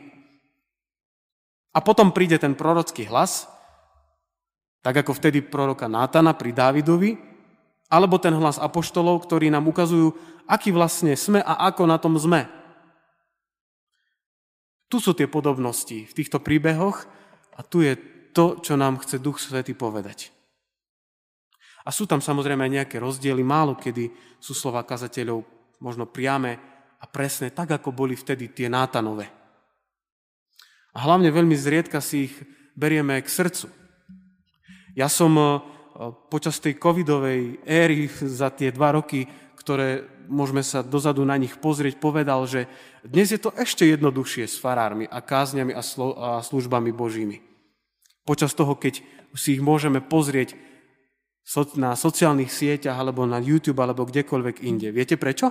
A 1.73 1.81
potom 1.81 2.13
príde 2.13 2.37
ten 2.37 2.53
prorocký 2.53 3.09
hlas, 3.09 3.49
tak 4.85 5.01
ako 5.01 5.17
vtedy 5.17 5.41
proroka 5.41 5.89
Nátana 5.89 6.37
pri 6.37 6.53
Dávidovi, 6.53 7.17
alebo 7.89 8.21
ten 8.21 8.37
hlas 8.37 8.61
apoštolov, 8.61 9.25
ktorí 9.25 9.49
nám 9.49 9.65
ukazujú, 9.65 10.13
aký 10.45 10.69
vlastne 10.69 11.17
sme 11.17 11.41
a 11.41 11.73
ako 11.73 11.89
na 11.89 11.97
tom 11.97 12.13
sme. 12.21 12.45
Tu 14.89 14.97
sú 15.01 15.13
tie 15.13 15.29
podobnosti 15.29 16.05
v 16.05 16.13
týchto 16.13 16.41
príbehoch 16.41 17.05
a 17.57 17.65
tu 17.65 17.81
je 17.81 17.97
to, 18.33 18.61
čo 18.61 18.77
nám 18.77 19.01
chce 19.01 19.21
Duch 19.21 19.41
Svety 19.41 19.73
povedať. 19.73 20.29
A 21.85 21.89
sú 21.89 22.05
tam 22.05 22.21
samozrejme 22.21 22.65
aj 22.65 22.73
nejaké 22.81 22.97
rozdiely, 23.01 23.41
málo 23.41 23.73
kedy 23.73 24.13
sú 24.37 24.53
slova 24.53 24.85
kazateľov 24.85 25.58
možno 25.79 26.07
priame 26.07 26.59
a 26.99 27.05
presné, 27.07 27.51
tak 27.51 27.71
ako 27.71 27.95
boli 27.95 28.15
vtedy 28.15 28.51
tie 28.51 28.67
nátanové. 28.67 29.31
A 30.95 31.07
hlavne 31.07 31.31
veľmi 31.31 31.55
zriedka 31.55 32.03
si 32.03 32.27
ich 32.27 32.35
berieme 32.75 33.19
k 33.23 33.27
srdcu. 33.27 33.71
Ja 34.97 35.07
som 35.07 35.31
eh, 35.39 35.47
počas 36.27 36.59
tej 36.59 36.75
covidovej 36.75 37.63
éry 37.63 38.11
za 38.39 38.51
tie 38.51 38.71
dva 38.75 38.95
roky, 38.99 39.27
ktoré 39.55 40.03
môžeme 40.29 40.61
sa 40.61 40.85
dozadu 40.85 41.25
na 41.25 41.35
nich 41.35 41.57
pozrieť, 41.57 41.97
povedal, 41.97 42.45
že 42.45 42.69
dnes 43.01 43.33
je 43.33 43.41
to 43.41 43.49
ešte 43.57 43.81
jednoduchšie 43.89 44.45
s 44.45 44.61
farármi 44.61 45.09
a 45.09 45.19
kázňami 45.25 45.73
a, 45.73 45.81
a 45.81 46.29
službami 46.45 46.93
Božími. 46.93 47.41
Počas 48.23 48.53
toho, 48.53 48.77
keď 48.77 49.01
si 49.33 49.57
ich 49.57 49.61
môžeme 49.61 50.05
pozrieť 50.05 50.53
na 51.81 51.97
sociálnych 51.97 52.53
sieťach 52.53 52.93
alebo 52.93 53.25
na 53.25 53.41
YouTube 53.41 53.81
alebo 53.81 54.05
kdekoľvek 54.05 54.61
inde. 54.61 54.93
Viete 54.93 55.17
prečo? 55.17 55.49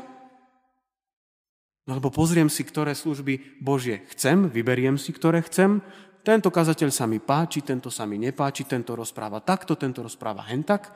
No 1.89 1.97
lebo 1.97 2.13
pozriem 2.13 2.53
si, 2.53 2.69
ktoré 2.69 2.93
služby 2.93 3.65
Božie 3.65 4.05
chcem, 4.13 4.53
vyberiem 4.53 5.01
si, 5.01 5.09
ktoré 5.09 5.41
chcem, 5.41 5.81
tento 6.21 6.53
kazateľ 6.53 6.93
sa 6.93 7.09
mi 7.09 7.17
páči, 7.17 7.65
tento 7.65 7.89
sa 7.89 8.05
mi 8.05 8.21
nepáči, 8.21 8.69
tento 8.69 8.93
rozpráva 8.93 9.41
takto, 9.41 9.73
tento 9.73 10.05
rozpráva 10.05 10.45
hentak. 10.53 10.93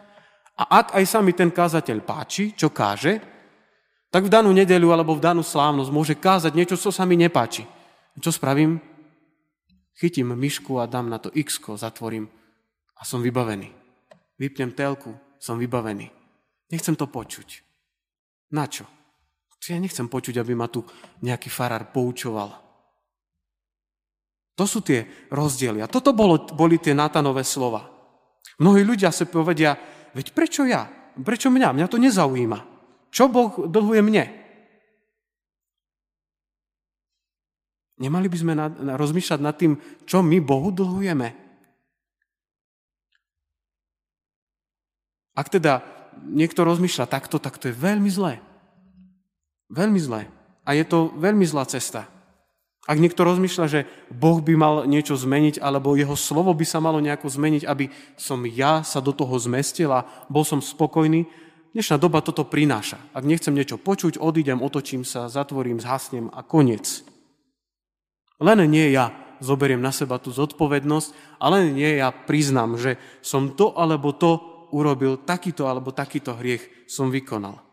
A 0.61 0.85
ak 0.85 0.93
aj 0.93 1.05
sa 1.09 1.25
mi 1.25 1.33
ten 1.33 1.49
kazateľ 1.49 2.05
páči, 2.05 2.53
čo 2.53 2.69
káže, 2.69 3.25
tak 4.13 4.29
v 4.29 4.33
danú 4.37 4.53
nedelu 4.53 4.93
alebo 4.93 5.17
v 5.17 5.25
danú 5.25 5.41
slávnosť 5.41 5.89
môže 5.89 6.13
kázať 6.13 6.53
niečo, 6.53 6.77
čo 6.77 6.93
sa 6.93 7.09
mi 7.09 7.17
nepáči. 7.17 7.65
Čo 8.21 8.29
spravím? 8.29 8.77
Chytím 9.97 10.37
myšku 10.37 10.77
a 10.77 10.85
dám 10.85 11.09
na 11.09 11.17
to 11.17 11.33
x 11.33 11.57
zatvorím 11.81 12.29
a 13.01 13.09
som 13.09 13.25
vybavený. 13.25 13.73
Vypnem 14.37 14.77
telku, 14.77 15.17
som 15.41 15.57
vybavený. 15.57 16.13
Nechcem 16.69 16.93
to 16.93 17.09
počuť. 17.09 17.65
Na 18.53 18.69
čo? 18.69 18.85
Ja 19.63 19.79
nechcem 19.79 20.11
počuť, 20.11 20.43
aby 20.43 20.59
ma 20.59 20.67
tu 20.67 20.83
nejaký 21.23 21.47
farár 21.47 21.95
poučoval. 21.95 22.51
To 24.59 24.65
sú 24.67 24.83
tie 24.83 25.07
rozdiely. 25.31 25.79
A 25.81 25.89
toto 25.89 26.11
bolo, 26.11 26.43
boli 26.51 26.83
tie 26.83 26.93
Natanové 26.93 27.47
slova. 27.47 27.87
Mnohí 28.59 28.83
ľudia 28.83 29.15
sa 29.15 29.23
povedia, 29.25 29.79
veď 30.13 30.35
prečo 30.35 30.67
ja? 30.67 30.91
Prečo 31.15 31.49
mňa? 31.49 31.79
Mňa 31.79 31.87
to 31.89 32.03
nezaujíma. 32.03 32.59
Čo 33.15 33.31
Boh 33.31 33.71
dlhuje 33.71 34.03
mne? 34.03 34.25
Nemali 38.03 38.27
by 38.27 38.37
sme 38.37 38.53
na, 38.59 38.67
na, 38.67 38.99
rozmýšľať 38.99 39.41
nad 39.41 39.55
tým, 39.55 39.79
čo 40.11 40.27
my 40.27 40.43
Bohu 40.43 40.75
dlhujeme. 40.75 41.39
Ak 45.39 45.49
teda 45.49 45.87
niekto 46.27 46.67
rozmýšľa 46.67 47.07
takto, 47.09 47.39
tak 47.39 47.63
to 47.63 47.71
je 47.71 47.79
veľmi 47.79 48.11
zlé. 48.11 48.43
Veľmi 49.73 49.97
zlé. 49.97 50.29
A 50.69 50.77
je 50.77 50.85
to 50.85 51.11
veľmi 51.17 51.49
zlá 51.49 51.65
cesta. 51.65 52.07
Ak 52.83 52.99
niekto 52.99 53.23
rozmýšľa, 53.23 53.67
že 53.71 53.81
Boh 54.11 54.43
by 54.43 54.55
mal 54.59 54.75
niečo 54.91 55.15
zmeniť, 55.15 55.63
alebo 55.63 55.95
jeho 55.95 56.19
slovo 56.19 56.51
by 56.51 56.67
sa 56.67 56.83
malo 56.83 56.99
nejako 56.99 57.31
zmeniť, 57.31 57.63
aby 57.65 57.89
som 58.19 58.43
ja 58.45 58.83
sa 58.83 58.99
do 58.99 59.15
toho 59.15 59.39
zmestil 59.39 59.95
a 59.95 60.05
bol 60.27 60.43
som 60.43 60.59
spokojný, 60.59 61.25
dnešná 61.73 61.97
doba 61.97 62.21
toto 62.21 62.43
prináša. 62.43 62.99
Ak 63.15 63.23
nechcem 63.23 63.55
niečo 63.55 63.79
počuť, 63.79 64.19
odídem, 64.19 64.59
otočím 64.59 65.07
sa, 65.07 65.31
zatvorím, 65.31 65.79
zhasnem 65.79 66.27
a 66.35 66.43
koniec. 66.43 67.07
Len 68.43 68.67
nie 68.67 68.91
ja 68.91 69.15
zoberiem 69.39 69.79
na 69.79 69.95
seba 69.95 70.19
tú 70.19 70.35
zodpovednosť 70.35 71.39
a 71.39 71.55
len 71.55 71.79
nie 71.79 72.03
ja 72.03 72.11
priznám, 72.11 72.75
že 72.79 72.99
som 73.23 73.55
to 73.55 73.79
alebo 73.79 74.11
to 74.11 74.43
urobil, 74.75 75.23
takýto 75.23 75.71
alebo 75.71 75.95
takýto 75.95 76.35
hriech 76.35 76.91
som 76.91 77.15
vykonal. 77.15 77.72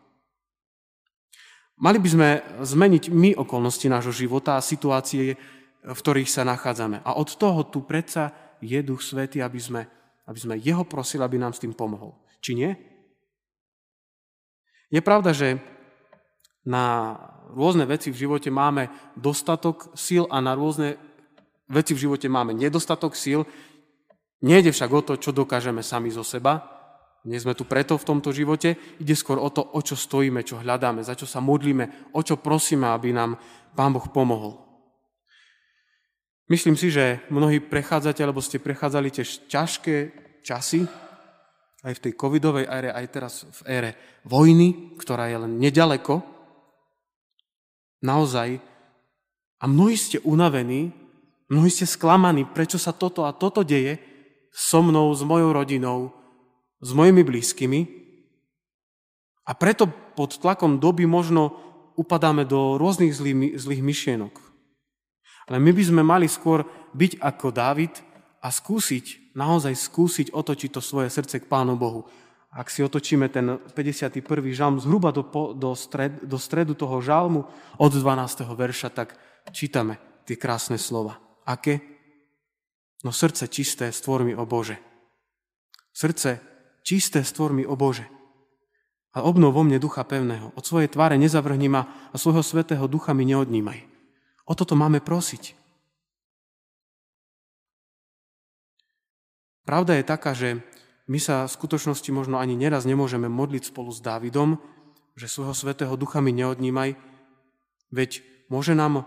Mali 1.80 1.96
by 1.96 2.08
sme 2.12 2.28
zmeniť 2.60 3.08
my 3.08 3.40
okolnosti 3.40 3.88
nášho 3.88 4.12
života 4.12 4.60
a 4.60 4.64
situácie, 4.64 5.40
v 5.80 5.96
ktorých 5.96 6.28
sa 6.28 6.44
nachádzame. 6.44 7.00
A 7.00 7.16
od 7.16 7.32
toho 7.40 7.64
tu 7.64 7.80
predsa 7.88 8.36
je 8.60 8.76
Duch 8.84 9.00
Svety, 9.00 9.40
aby 9.40 9.56
sme, 9.56 9.82
aby 10.28 10.36
sme 10.36 10.60
Jeho 10.60 10.84
prosili, 10.84 11.24
aby 11.24 11.40
nám 11.40 11.56
s 11.56 11.64
tým 11.64 11.72
pomohol. 11.72 12.12
Či 12.44 12.52
nie? 12.52 12.70
Je 14.92 15.00
pravda, 15.00 15.32
že 15.32 15.56
na 16.68 17.16
rôzne 17.56 17.88
veci 17.88 18.12
v 18.12 18.28
živote 18.28 18.52
máme 18.52 18.92
dostatok 19.16 19.96
síl 19.96 20.28
a 20.28 20.44
na 20.44 20.52
rôzne 20.52 21.00
veci 21.64 21.96
v 21.96 22.02
živote 22.04 22.28
máme 22.28 22.52
nedostatok 22.52 23.16
síl. 23.16 23.48
Nejde 24.44 24.68
však 24.68 24.90
o 24.92 25.00
to, 25.00 25.12
čo 25.16 25.32
dokážeme 25.32 25.80
sami 25.80 26.12
zo 26.12 26.20
seba, 26.20 26.79
nie 27.28 27.36
sme 27.36 27.52
tu 27.52 27.68
preto 27.68 28.00
v 28.00 28.06
tomto 28.06 28.32
živote, 28.32 28.80
ide 28.96 29.12
skôr 29.12 29.36
o 29.36 29.52
to, 29.52 29.60
o 29.60 29.80
čo 29.84 29.92
stojíme, 29.92 30.40
čo 30.40 30.60
hľadáme, 30.60 31.04
za 31.04 31.12
čo 31.12 31.28
sa 31.28 31.44
modlíme, 31.44 32.12
o 32.16 32.20
čo 32.24 32.40
prosíme, 32.40 32.88
aby 32.88 33.12
nám 33.12 33.36
Pán 33.76 33.92
Boh 33.92 34.08
pomohol. 34.08 34.56
Myslím 36.50 36.74
si, 36.74 36.90
že 36.90 37.22
mnohí 37.30 37.60
prechádzate, 37.62 38.24
alebo 38.24 38.42
ste 38.42 38.58
prechádzali 38.58 39.12
tiež 39.12 39.46
ťažké 39.46 39.96
časy, 40.42 40.88
aj 41.80 41.96
v 41.96 42.02
tej 42.08 42.12
covidovej 42.12 42.68
ére, 42.68 42.90
aj 42.92 43.06
teraz 43.08 43.34
v 43.48 43.60
ére 43.68 43.90
vojny, 44.28 44.96
ktorá 45.00 45.32
je 45.32 45.38
len 45.40 45.56
nedaleko. 45.56 46.20
Naozaj. 48.04 48.60
A 49.60 49.64
mnohí 49.68 49.96
ste 49.96 50.20
unavení, 50.24 50.92
mnohí 51.48 51.68
ste 51.72 51.88
sklamaní, 51.88 52.48
prečo 52.48 52.76
sa 52.76 52.92
toto 52.92 53.24
a 53.24 53.32
toto 53.32 53.64
deje 53.64 54.00
so 54.52 54.84
mnou, 54.84 55.12
s 55.12 55.24
mojou 55.24 55.52
rodinou, 55.56 56.12
s 56.80 56.90
mojimi 56.96 57.20
blízkymi 57.24 57.80
a 59.44 59.52
preto 59.52 59.88
pod 60.16 60.40
tlakom 60.40 60.80
doby 60.80 61.04
možno 61.04 61.56
upadáme 61.96 62.48
do 62.48 62.80
rôznych 62.80 63.12
zlých, 63.12 63.60
zlých 63.60 63.82
myšlienok. 63.84 64.34
Ale 65.50 65.58
my 65.58 65.70
by 65.74 65.82
sme 65.82 66.02
mali 66.06 66.26
skôr 66.30 66.64
byť 66.94 67.20
ako 67.20 67.46
Dávid 67.50 67.94
a 68.40 68.48
skúsiť, 68.48 69.36
naozaj 69.36 69.74
skúsiť 69.76 70.26
otočiť 70.32 70.70
to 70.72 70.80
svoje 70.80 71.12
srdce 71.12 71.42
k 71.42 71.50
Pánu 71.50 71.76
Bohu. 71.76 72.06
Ak 72.50 72.70
si 72.70 72.82
otočíme 72.82 73.30
ten 73.30 73.58
51. 73.74 74.22
žalm 74.50 74.82
zhruba 74.82 75.14
do, 75.14 75.22
do, 75.54 75.70
stred, 75.74 76.22
do 76.26 76.38
stredu 76.38 76.74
toho 76.74 76.98
žalmu 76.98 77.46
od 77.78 77.92
12. 77.94 78.42
verša, 78.42 78.90
tak 78.90 79.14
čítame 79.54 79.98
tie 80.26 80.34
krásne 80.34 80.78
slova. 80.78 81.18
Aké? 81.46 81.78
No 83.06 83.14
srdce 83.14 83.46
čisté, 83.46 83.94
stvor 83.94 84.26
mi, 84.26 84.34
o 84.34 84.46
Bože. 84.46 84.78
Srdce 85.94 86.49
čisté 86.82 87.24
stvor 87.24 87.52
mi, 87.52 87.64
o 87.64 87.74
Bože. 87.74 88.08
A 89.10 89.26
obnov 89.26 89.58
vo 89.58 89.66
mne 89.66 89.82
ducha 89.82 90.06
pevného. 90.06 90.54
Od 90.54 90.62
svojej 90.62 90.86
tváre 90.86 91.18
nezavrhni 91.18 91.66
ma 91.66 91.90
a 92.10 92.16
svojho 92.16 92.46
svetého 92.46 92.86
ducha 92.86 93.10
mi 93.10 93.26
neodnímaj. 93.26 93.82
O 94.46 94.54
toto 94.54 94.78
máme 94.78 95.02
prosiť. 95.02 95.58
Pravda 99.66 99.98
je 99.98 100.04
taká, 100.06 100.34
že 100.34 100.62
my 101.10 101.18
sa 101.18 101.46
v 101.46 101.54
skutočnosti 101.54 102.10
možno 102.14 102.38
ani 102.38 102.54
neraz 102.54 102.86
nemôžeme 102.86 103.26
modliť 103.26 103.70
spolu 103.70 103.90
s 103.90 103.98
Dávidom, 104.02 104.58
že 105.18 105.26
svojho 105.26 105.54
svetého 105.54 105.94
ducha 105.98 106.22
mi 106.22 106.30
neodnímaj, 106.30 106.94
veď 107.90 108.22
môže 108.46 108.78
nám, 108.78 109.06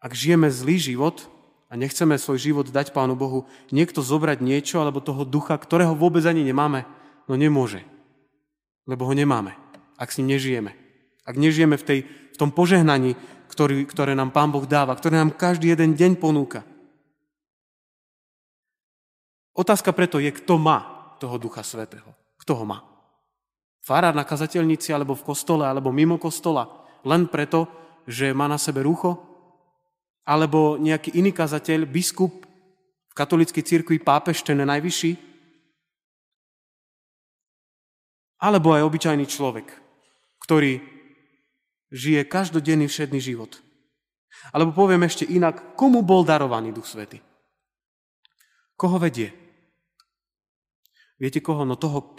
ak 0.00 0.12
žijeme 0.12 0.52
zlý 0.52 0.76
život, 0.76 1.28
a 1.66 1.74
nechceme 1.74 2.14
svoj 2.14 2.38
život 2.38 2.66
dať 2.70 2.94
Pánu 2.94 3.18
Bohu, 3.18 3.50
niekto 3.74 3.98
zobrať 3.98 4.38
niečo 4.38 4.78
alebo 4.78 5.02
toho 5.02 5.26
ducha, 5.26 5.58
ktorého 5.58 5.98
vôbec 5.98 6.22
ani 6.22 6.46
nemáme, 6.46 6.86
no 7.26 7.34
nemôže. 7.34 7.82
Lebo 8.86 9.06
ho 9.06 9.14
nemáme, 9.14 9.58
ak 9.98 10.14
s 10.14 10.22
ním 10.22 10.38
nežijeme. 10.38 10.72
Ak 11.26 11.34
nežijeme 11.34 11.74
v, 11.74 11.84
tej, 11.84 11.98
v 12.06 12.36
tom 12.38 12.54
požehnaní, 12.54 13.18
ktorý, 13.50 13.82
ktoré 13.82 14.14
nám 14.14 14.30
Pán 14.30 14.54
Boh 14.54 14.62
dáva, 14.62 14.94
ktoré 14.94 15.18
nám 15.18 15.34
každý 15.34 15.74
jeden 15.74 15.98
deň 15.98 16.22
ponúka. 16.22 16.62
Otázka 19.56 19.90
preto 19.90 20.22
je, 20.22 20.30
kto 20.30 20.60
má 20.60 21.10
toho 21.18 21.34
Ducha 21.40 21.66
Svetého. 21.66 22.14
Kto 22.38 22.62
ho 22.62 22.64
má? 22.68 22.84
Farár 23.82 24.14
na 24.14 24.22
kazateľnici, 24.22 24.92
alebo 24.92 25.16
v 25.16 25.26
kostole, 25.26 25.64
alebo 25.64 25.90
mimo 25.90 26.20
kostola. 26.20 26.86
Len 27.02 27.26
preto, 27.26 27.66
že 28.06 28.34
má 28.36 28.46
na 28.46 28.58
sebe 28.60 28.84
rucho, 28.84 29.35
alebo 30.26 30.74
nejaký 30.76 31.14
iný 31.14 31.30
kazateľ, 31.30 31.86
biskup 31.86 32.42
v 33.08 33.12
katolíckej 33.14 33.62
cirkvi, 33.62 34.02
pápež, 34.02 34.42
ten 34.42 34.58
najvyšší, 34.58 35.14
alebo 38.42 38.74
aj 38.74 38.82
obyčajný 38.84 39.24
človek, 39.24 39.70
ktorý 40.42 40.82
žije 41.94 42.26
každodenný 42.26 42.90
všedný 42.90 43.22
život. 43.22 43.62
Alebo 44.52 44.74
poviem 44.74 45.06
ešte 45.06 45.24
inak, 45.24 45.78
komu 45.78 46.04
bol 46.04 46.26
darovaný 46.26 46.74
Duch 46.74 46.84
Svety? 46.84 47.22
Koho 48.76 49.00
vedie? 49.00 49.32
Viete 51.16 51.40
koho? 51.40 51.64
No 51.64 51.80
toho, 51.80 52.12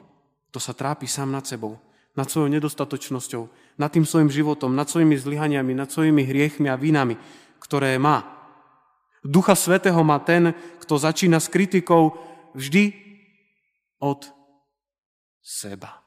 kto 0.49 0.57
sa 0.57 0.73
trápi 0.73 1.05
sám 1.05 1.29
nad 1.29 1.45
sebou, 1.45 1.77
nad 2.17 2.25
svojou 2.25 2.49
nedostatočnosťou, 2.49 3.43
nad 3.77 3.93
tým 3.93 4.09
svojim 4.09 4.33
životom, 4.33 4.73
nad 4.73 4.89
svojimi 4.89 5.13
zlyhaniami, 5.13 5.77
nad 5.77 5.93
svojimi 5.93 6.25
hriechmi 6.25 6.65
a 6.65 6.73
vínami, 6.73 7.13
ktoré 7.61 7.97
má. 8.01 8.23
Ducha 9.25 9.57
Svetého 9.57 9.99
má 10.05 10.21
ten, 10.23 10.55
kto 10.79 10.95
začína 10.95 11.41
s 11.41 11.51
kritikou 11.51 12.15
vždy 12.55 12.95
od 13.99 14.29
seba. 15.43 16.05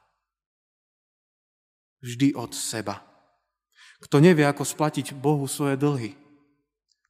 Vždy 2.01 2.33
od 2.33 2.51
seba. 2.57 3.05
Kto 4.01 4.17
nevie, 4.17 4.41
ako 4.47 4.65
splatiť 4.65 5.13
Bohu 5.13 5.45
svoje 5.45 5.77
dlhy. 5.77 6.17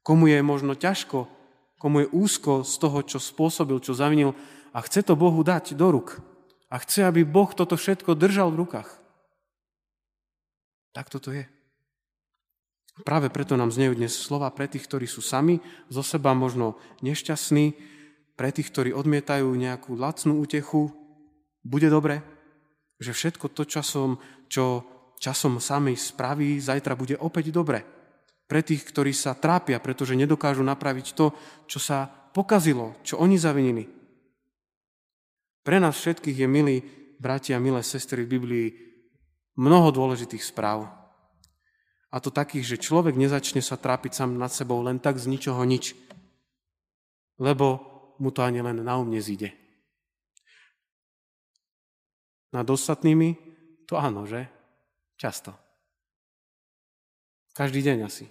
Komu 0.04 0.28
je 0.28 0.44
možno 0.44 0.76
ťažko, 0.76 1.30
komu 1.80 2.04
je 2.04 2.12
úzko 2.12 2.68
z 2.68 2.74
toho, 2.76 3.00
čo 3.06 3.18
spôsobil, 3.22 3.80
čo 3.80 3.96
zavinil 3.96 4.36
a 4.76 4.84
chce 4.84 5.04
to 5.08 5.16
Bohu 5.16 5.40
dať 5.44 5.78
do 5.80 5.88
ruk. 5.96 6.20
A 6.72 6.80
chce, 6.80 7.04
aby 7.04 7.28
Boh 7.28 7.52
toto 7.52 7.76
všetko 7.76 8.16
držal 8.16 8.52
v 8.52 8.64
rukách. 8.64 8.90
Tak 10.92 11.08
toto 11.12 11.32
je. 11.32 11.48
Práve 13.02 13.34
preto 13.34 13.58
nám 13.58 13.74
znejú 13.74 13.98
dnes 13.98 14.14
slova 14.14 14.54
pre 14.54 14.70
tých, 14.70 14.86
ktorí 14.86 15.10
sú 15.10 15.26
sami, 15.26 15.58
zo 15.90 16.06
seba 16.06 16.38
možno 16.38 16.78
nešťastní, 17.02 17.74
pre 18.38 18.50
tých, 18.54 18.70
ktorí 18.70 18.90
odmietajú 18.94 19.50
nejakú 19.54 19.98
lacnú 19.98 20.38
útechu. 20.42 20.94
Bude 21.66 21.90
dobre, 21.90 22.22
že 23.02 23.14
všetko 23.14 23.54
to 23.54 23.66
časom, 23.66 24.22
čo 24.50 24.86
časom 25.18 25.58
sami 25.62 25.98
spraví, 25.98 26.58
zajtra 26.62 26.94
bude 26.98 27.18
opäť 27.18 27.54
dobre. 27.54 27.82
pre 28.52 28.60
tých, 28.60 28.84
ktorí 28.84 29.16
sa 29.16 29.32
trápia, 29.32 29.80
pretože 29.80 30.12
nedokážu 30.12 30.60
napraviť 30.60 31.16
to, 31.16 31.32
čo 31.72 31.80
sa 31.80 32.12
pokazilo, 32.36 33.00
čo 33.00 33.16
oni 33.16 33.40
zavinili. 33.40 33.88
Pre 35.64 35.78
nás 35.80 35.96
všetkých 35.96 36.44
je, 36.44 36.48
milí 36.52 36.78
bratia 37.16 37.64
milé 37.64 37.80
sestry 37.80 38.28
v 38.28 38.32
Biblii, 38.36 38.68
mnoho 39.56 39.96
dôležitých 39.96 40.44
správ. 40.44 41.01
A 42.12 42.20
to 42.20 42.28
takých, 42.28 42.76
že 42.76 42.84
človek 42.84 43.16
nezačne 43.16 43.64
sa 43.64 43.80
trápiť 43.80 44.12
sám 44.12 44.36
nad 44.36 44.52
sebou 44.52 44.84
len 44.84 45.00
tak 45.00 45.16
z 45.16 45.32
ničoho 45.32 45.64
nič, 45.64 45.96
lebo 47.40 47.80
mu 48.20 48.30
to 48.36 48.44
ani 48.44 48.60
len 48.60 48.84
na 48.84 49.00
um 49.00 49.08
nezíde. 49.08 49.56
Nad 52.52 52.68
ostatnými 52.68 53.40
to 53.88 53.96
áno, 53.96 54.28
že? 54.28 54.52
Často. 55.16 55.56
Každý 57.56 57.80
deň 57.80 57.98
asi. 58.08 58.28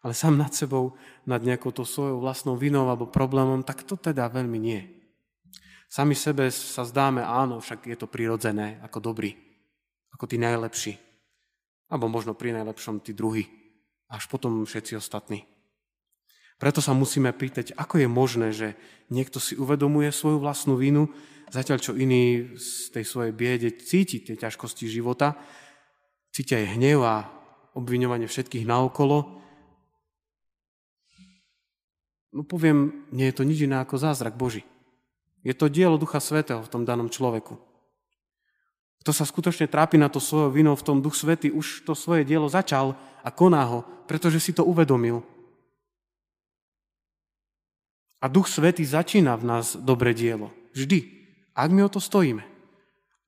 Ale 0.00 0.16
sám 0.16 0.40
nad 0.40 0.52
sebou, 0.56 0.96
nad 1.28 1.44
nejakou 1.44 1.76
to 1.76 1.84
svojou 1.84 2.24
vlastnou 2.24 2.56
vinou 2.56 2.88
alebo 2.88 3.04
problémom, 3.04 3.60
tak 3.60 3.84
to 3.84 4.00
teda 4.00 4.32
veľmi 4.32 4.56
nie. 4.56 4.80
Sami 5.90 6.16
sebe 6.16 6.48
sa 6.48 6.86
zdáme, 6.86 7.20
áno, 7.20 7.60
však 7.60 7.84
je 7.84 7.96
to 7.98 8.08
prirodzené, 8.08 8.80
ako 8.80 9.12
dobrý, 9.12 9.36
ako 10.14 10.24
tí 10.24 10.40
najlepší. 10.40 11.09
Alebo 11.90 12.06
možno 12.06 12.38
pri 12.38 12.54
najlepšom 12.54 13.02
tí 13.02 13.10
druhí, 13.12 13.50
až 14.06 14.30
potom 14.30 14.62
všetci 14.62 14.96
ostatní. 14.96 15.44
Preto 16.60 16.84
sa 16.84 16.92
musíme 16.92 17.32
pýtať, 17.32 17.72
ako 17.72 18.04
je 18.04 18.08
možné, 18.08 18.48
že 18.52 18.76
niekto 19.08 19.40
si 19.40 19.56
uvedomuje 19.56 20.12
svoju 20.12 20.38
vlastnú 20.38 20.76
vinu, 20.76 21.08
zatiaľ 21.48 21.78
čo 21.80 21.96
iný 21.96 22.52
z 22.60 22.92
tej 22.92 23.04
svojej 23.08 23.32
biede 23.32 23.72
cíti 23.80 24.20
tie 24.20 24.36
ťažkosti 24.36 24.84
života, 24.86 25.40
cítia 26.30 26.60
aj 26.60 26.76
hnev 26.76 27.00
a 27.00 27.26
obviňovanie 27.74 28.28
všetkých 28.28 28.68
naokolo. 28.68 29.40
No 32.30 32.46
poviem, 32.46 33.08
nie 33.10 33.26
je 33.32 33.36
to 33.40 33.42
nič 33.42 33.66
iné 33.66 33.82
ako 33.82 33.98
zázrak 33.98 34.38
Boží. 34.38 34.62
Je 35.40 35.56
to 35.56 35.72
dielo 35.72 35.96
Ducha 35.96 36.20
Svetého 36.20 36.60
v 36.60 36.70
tom 36.70 36.84
danom 36.84 37.08
človeku. 37.08 37.69
Kto 39.00 39.16
sa 39.16 39.24
skutočne 39.24 39.64
trápi 39.64 39.96
na 39.96 40.12
to 40.12 40.20
svojou 40.20 40.52
vinou 40.52 40.76
v 40.76 40.84
tom 40.84 41.00
Duch 41.00 41.16
Svety, 41.16 41.48
už 41.48 41.88
to 41.88 41.96
svoje 41.96 42.24
dielo 42.28 42.52
začal 42.52 42.92
a 43.24 43.28
koná 43.32 43.64
ho, 43.64 43.80
pretože 44.04 44.40
si 44.40 44.52
to 44.52 44.68
uvedomil. 44.68 45.24
A 48.20 48.28
Duch 48.28 48.52
Svetý 48.52 48.84
začína 48.84 49.40
v 49.40 49.48
nás 49.48 49.72
dobre 49.80 50.12
dielo. 50.12 50.52
Vždy. 50.76 51.18
Ak 51.56 51.72
my 51.72 51.88
o 51.88 51.90
to 51.92 51.96
stojíme. 51.96 52.44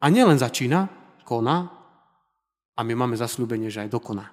A 0.02 0.04
nielen 0.12 0.36
začína, 0.36 0.92
koná 1.24 1.72
a 2.76 2.80
my 2.84 2.92
máme 2.92 3.16
zasľúbenie, 3.16 3.72
že 3.72 3.88
aj 3.88 3.96
dokoná. 3.96 4.28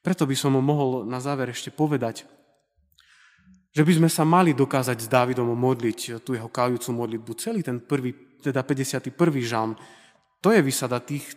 Preto 0.00 0.24
by 0.24 0.32
som 0.32 0.56
mu 0.56 0.64
mohol 0.64 1.04
na 1.04 1.20
záver 1.20 1.52
ešte 1.52 1.68
povedať, 1.68 2.24
že 3.70 3.84
by 3.84 3.92
sme 4.00 4.08
sa 4.08 4.24
mali 4.24 4.56
dokázať 4.56 4.96
s 4.96 5.12
Dávidom 5.12 5.52
modliť 5.52 6.24
tú 6.24 6.32
jeho 6.32 6.48
kajúcu 6.48 6.88
modlitbu. 6.96 7.30
Celý 7.36 7.60
ten 7.60 7.78
prvý, 7.78 8.16
teda 8.40 8.64
51. 8.64 9.12
žalm, 9.44 9.76
to 10.40 10.50
je 10.50 10.60
vysada 10.64 10.98
tých 10.98 11.36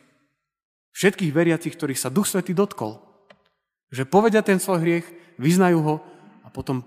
všetkých 0.96 1.36
veriacich, 1.36 1.76
ktorých 1.76 2.00
sa 2.00 2.14
Duch 2.14 2.30
Svetý 2.30 2.56
dotkol. 2.56 3.02
Že 3.92 4.10
povedia 4.10 4.42
ten 4.42 4.58
svoj 4.58 4.80
hriech, 4.82 5.06
vyznajú 5.38 5.80
ho 5.84 5.96
a 6.42 6.48
potom 6.50 6.82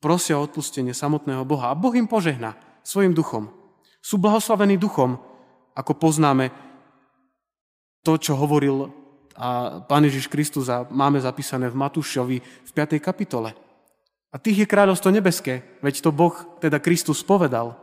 prosia 0.00 0.40
o 0.40 0.44
odpustenie 0.46 0.96
samotného 0.96 1.44
Boha. 1.44 1.70
A 1.70 1.78
Boh 1.78 1.92
im 1.92 2.08
požehná 2.08 2.56
svojim 2.82 3.12
duchom. 3.12 3.52
Sú 4.00 4.16
blahoslavení 4.16 4.80
duchom, 4.80 5.20
ako 5.76 5.92
poznáme 6.00 6.50
to, 8.00 8.16
čo 8.16 8.32
hovoril 8.34 8.88
a 9.40 9.80
Pán 9.88 10.04
Ježiš 10.04 10.28
Kristus 10.28 10.68
a 10.68 10.84
máme 10.92 11.16
zapísané 11.16 11.72
v 11.72 11.80
Matúšovi 11.80 12.36
v 12.40 12.70
5. 12.76 13.00
kapitole. 13.00 13.56
A 14.30 14.36
tých 14.36 14.62
je 14.62 14.66
kráľovstvo 14.68 15.10
nebeské, 15.10 15.80
veď 15.80 16.04
to 16.04 16.10
Boh, 16.12 16.36
teda 16.60 16.76
Kristus, 16.76 17.24
povedal. 17.24 17.74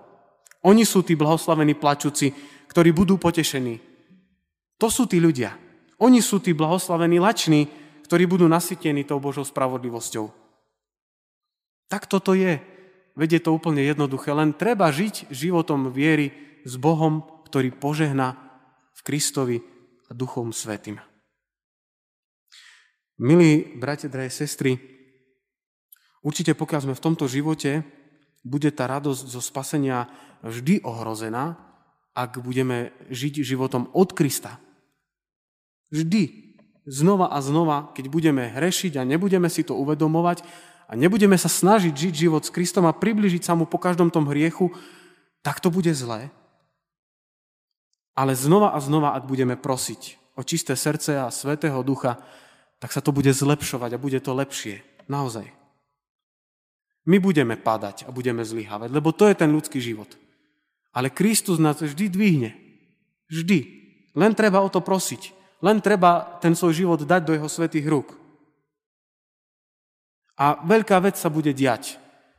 Oni 0.68 0.84
sú 0.84 1.00
tí 1.00 1.16
blahoslavení 1.16 1.80
plačúci, 1.80 2.36
ktorí 2.68 2.92
budú 2.92 3.16
potešení. 3.16 3.80
To 4.76 4.92
sú 4.92 5.08
tí 5.08 5.24
ľudia. 5.24 5.56
Oni 6.04 6.20
sú 6.20 6.44
tí 6.44 6.52
blahoslavení 6.52 7.24
lační, 7.24 7.72
ktorí 8.04 8.28
budú 8.28 8.46
nasytení 8.52 9.08
tou 9.08 9.24
Božou 9.24 9.48
spravodlivosťou. 9.48 10.28
Tak 11.88 12.06
toto 12.12 12.36
je. 12.36 12.60
Veď 13.16 13.40
je 13.40 13.42
to 13.48 13.56
úplne 13.56 13.82
jednoduché. 13.82 14.36
Len 14.36 14.54
treba 14.54 14.92
žiť 14.92 15.32
životom 15.32 15.90
viery 15.90 16.36
s 16.68 16.76
Bohom, 16.76 17.24
ktorý 17.48 17.72
požehná 17.72 18.36
v 18.92 19.00
Kristovi 19.08 19.58
a 20.08 20.12
Duchom 20.12 20.52
Svetým. 20.52 21.00
Milí 23.18 23.74
bratia, 23.82 24.12
drahé 24.12 24.30
sestry, 24.30 24.78
určite 26.22 26.54
pokiaľ 26.54 26.80
sme 26.86 26.94
v 26.94 27.02
tomto 27.02 27.26
živote, 27.26 27.82
bude 28.48 28.72
tá 28.72 28.88
radosť 28.88 29.28
zo 29.28 29.44
spasenia 29.44 30.08
vždy 30.42 30.88
ohrozená, 30.88 31.60
ak 32.16 32.40
budeme 32.40 32.96
žiť 33.12 33.44
životom 33.44 33.92
od 33.92 34.16
Krista. 34.16 34.58
Vždy. 35.92 36.48
Znova 36.88 37.36
a 37.36 37.44
znova, 37.44 37.92
keď 37.92 38.08
budeme 38.08 38.48
hrešiť 38.48 38.96
a 38.96 39.04
nebudeme 39.04 39.52
si 39.52 39.68
to 39.68 39.76
uvedomovať, 39.76 40.40
a 40.88 40.96
nebudeme 40.96 41.36
sa 41.36 41.52
snažiť 41.52 41.92
žiť 41.92 42.14
život 42.16 42.44
s 42.48 42.54
Kristom 42.54 42.88
a 42.88 42.96
približiť 42.96 43.44
sa 43.44 43.54
mu 43.60 43.68
po 43.68 43.76
každom 43.76 44.08
tom 44.08 44.24
hriechu, 44.32 44.72
tak 45.44 45.60
to 45.60 45.68
bude 45.68 45.92
zlé. 45.92 46.32
Ale 48.16 48.34
znova 48.34 48.74
a 48.74 48.80
znova, 48.80 49.14
ak 49.14 49.28
budeme 49.28 49.60
prosiť 49.60 50.16
o 50.40 50.42
čisté 50.48 50.74
srdce 50.80 51.20
a 51.20 51.28
svetého 51.28 51.78
ducha, 51.84 52.18
tak 52.80 52.96
sa 52.96 53.04
to 53.04 53.12
bude 53.12 53.30
zlepšovať 53.30 53.94
a 53.94 54.02
bude 54.02 54.18
to 54.24 54.32
lepšie. 54.32 54.82
Naozaj. 55.12 55.52
My 57.08 57.24
budeme 57.24 57.56
padať 57.56 58.04
a 58.04 58.12
budeme 58.12 58.44
zlyhávať, 58.44 58.92
lebo 58.92 59.16
to 59.16 59.32
je 59.32 59.40
ten 59.40 59.48
ľudský 59.48 59.80
život. 59.80 60.12
Ale 60.92 61.08
Kristus 61.08 61.56
nás 61.56 61.80
vždy 61.80 62.12
dvihne. 62.12 62.52
Vždy. 63.32 63.60
Len 64.12 64.32
treba 64.36 64.60
o 64.60 64.68
to 64.68 64.84
prosiť. 64.84 65.32
Len 65.64 65.80
treba 65.80 66.38
ten 66.44 66.52
svoj 66.52 66.76
život 66.76 67.00
dať 67.08 67.22
do 67.24 67.34
jeho 67.34 67.48
svetých 67.48 67.88
rúk. 67.88 68.12
A 70.38 70.60
veľká 70.62 71.00
vec 71.02 71.16
sa 71.18 71.32
bude 71.32 71.56
diať. 71.56 71.98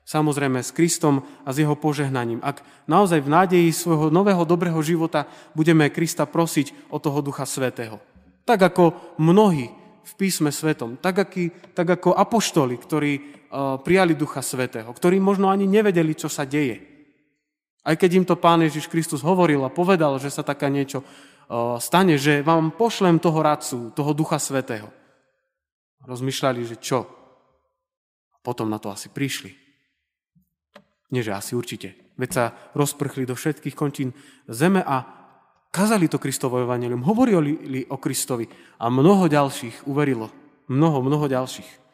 Samozrejme 0.08 0.64
s 0.64 0.72
Kristom 0.72 1.24
a 1.44 1.52
s 1.52 1.60
jeho 1.60 1.76
požehnaním. 1.76 2.40
Ak 2.40 2.64
naozaj 2.88 3.24
v 3.24 3.32
nádeji 3.32 3.68
svojho 3.72 4.08
nového 4.08 4.44
dobrého 4.44 4.78
života 4.80 5.28
budeme 5.52 5.92
Krista 5.92 6.24
prosiť 6.24 6.92
o 6.92 6.96
toho 6.96 7.20
Ducha 7.20 7.44
Svetého. 7.44 8.00
Tak 8.48 8.72
ako 8.72 9.16
mnohí 9.20 9.68
v 10.08 10.12
písme 10.16 10.48
svetom, 10.48 10.96
tak, 10.96 11.28
aký, 11.28 11.52
tak 11.76 12.00
ako 12.00 12.16
apoštoli, 12.16 12.80
ktorí 12.80 13.12
uh, 13.20 13.76
prijali 13.84 14.16
Ducha 14.16 14.40
Svetého, 14.40 14.88
ktorí 14.88 15.20
možno 15.20 15.52
ani 15.52 15.68
nevedeli, 15.68 16.16
čo 16.16 16.32
sa 16.32 16.48
deje. 16.48 16.80
Aj 17.84 17.92
keď 17.92 18.10
im 18.16 18.24
to 18.24 18.40
Pán 18.40 18.64
Ježiš 18.64 18.88
Kristus 18.88 19.20
hovoril 19.20 19.60
a 19.64 19.72
povedal, 19.72 20.16
že 20.16 20.32
sa 20.32 20.40
taká 20.40 20.72
niečo 20.72 21.04
uh, 21.04 21.76
stane, 21.76 22.16
že 22.16 22.40
vám 22.40 22.72
pošlem 22.72 23.20
toho 23.20 23.44
radcu, 23.44 23.92
toho 23.92 24.12
Ducha 24.16 24.40
Svetého. 24.40 24.88
Rozmýšľali, 26.08 26.60
že 26.64 26.76
čo? 26.80 27.04
Potom 28.40 28.72
na 28.72 28.80
to 28.80 28.88
asi 28.88 29.12
prišli. 29.12 29.52
Nie, 31.12 31.20
že 31.20 31.36
asi 31.36 31.52
určite. 31.52 32.16
Veď 32.16 32.30
sa 32.32 32.44
rozprchli 32.72 33.28
do 33.28 33.36
všetkých 33.36 33.76
končín 33.76 34.16
zeme 34.48 34.80
a 34.80 35.17
kazali 35.70 36.08
to 36.08 36.18
Kristovo 36.18 36.60
evanelium, 36.60 37.04
hovorili 37.04 37.86
o 37.88 37.96
Kristovi 37.96 38.48
a 38.80 38.88
mnoho 38.88 39.28
ďalších 39.28 39.88
uverilo. 39.88 40.30
Mnoho, 40.68 41.00
mnoho 41.00 41.26
ďalších. 41.32 41.88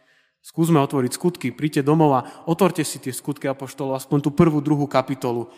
Skúsme 0.44 0.76
otvoriť 0.82 1.16
skutky, 1.16 1.48
príďte 1.56 1.86
domov 1.88 2.10
a 2.12 2.26
otvorte 2.44 2.84
si 2.84 3.00
tie 3.00 3.14
skutky 3.14 3.48
Apoštolov, 3.48 3.96
aspoň 3.96 4.28
tú 4.28 4.30
prvú, 4.34 4.60
druhú 4.60 4.84
kapitolu 4.84 5.48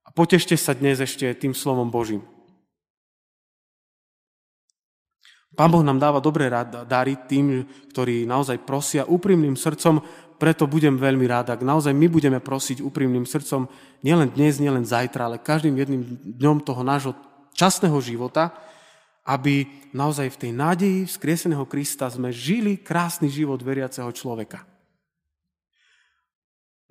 a 0.00 0.08
potešte 0.14 0.56
sa 0.56 0.72
dnes 0.72 0.96
ešte 0.96 1.28
tým 1.36 1.52
slovom 1.52 1.92
Božím. 1.92 2.24
Pán 5.54 5.70
Boh 5.70 5.86
nám 5.86 6.02
dáva 6.02 6.18
dobré 6.18 6.50
dary 6.88 7.14
tým, 7.30 7.62
ktorí 7.94 8.26
naozaj 8.26 8.66
prosia 8.66 9.06
úprimným 9.06 9.54
srdcom, 9.54 10.02
preto 10.34 10.66
budem 10.66 10.98
veľmi 10.98 11.30
rád, 11.30 11.54
ak 11.54 11.62
naozaj 11.62 11.94
my 11.94 12.10
budeme 12.10 12.42
prosiť 12.42 12.82
úprimným 12.82 13.22
srdcom, 13.22 13.70
nielen 14.02 14.34
dnes, 14.34 14.58
nielen 14.58 14.82
zajtra, 14.82 15.30
ale 15.30 15.38
každým 15.38 15.78
jedným 15.78 16.02
dňom 16.42 16.58
toho 16.66 16.82
nášho 16.82 17.14
časného 17.54 17.96
života, 18.02 18.52
aby 19.24 19.64
naozaj 19.96 20.36
v 20.36 20.40
tej 20.46 20.52
nádeji 20.52 20.98
vzkrieseného 21.08 21.64
Krista 21.64 22.10
sme 22.12 22.28
žili 22.28 22.76
krásny 22.76 23.32
život 23.32 23.62
veriaceho 23.64 24.10
človeka. 24.12 24.68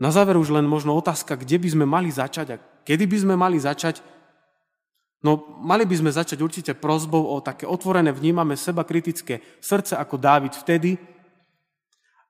Na 0.01 0.09
záver 0.09 0.35
už 0.41 0.49
len 0.49 0.65
možno 0.65 0.97
otázka, 0.97 1.37
kde 1.37 1.61
by 1.61 1.69
sme 1.69 1.85
mali 1.85 2.09
začať 2.09 2.57
a 2.57 2.61
kedy 2.83 3.05
by 3.05 3.17
sme 3.21 3.35
mali 3.37 3.61
začať. 3.61 4.01
No, 5.23 5.39
mali 5.61 5.85
by 5.85 5.95
sme 5.95 6.11
začať 6.11 6.41
určite 6.41 6.73
prozbou 6.75 7.31
o 7.31 7.37
také 7.39 7.63
otvorené, 7.69 8.11
vnímame 8.11 8.57
seba 8.59 8.83
kritické 8.83 9.39
srdce 9.63 9.95
ako 9.95 10.19
Dávid 10.19 10.57
vtedy, 10.57 10.99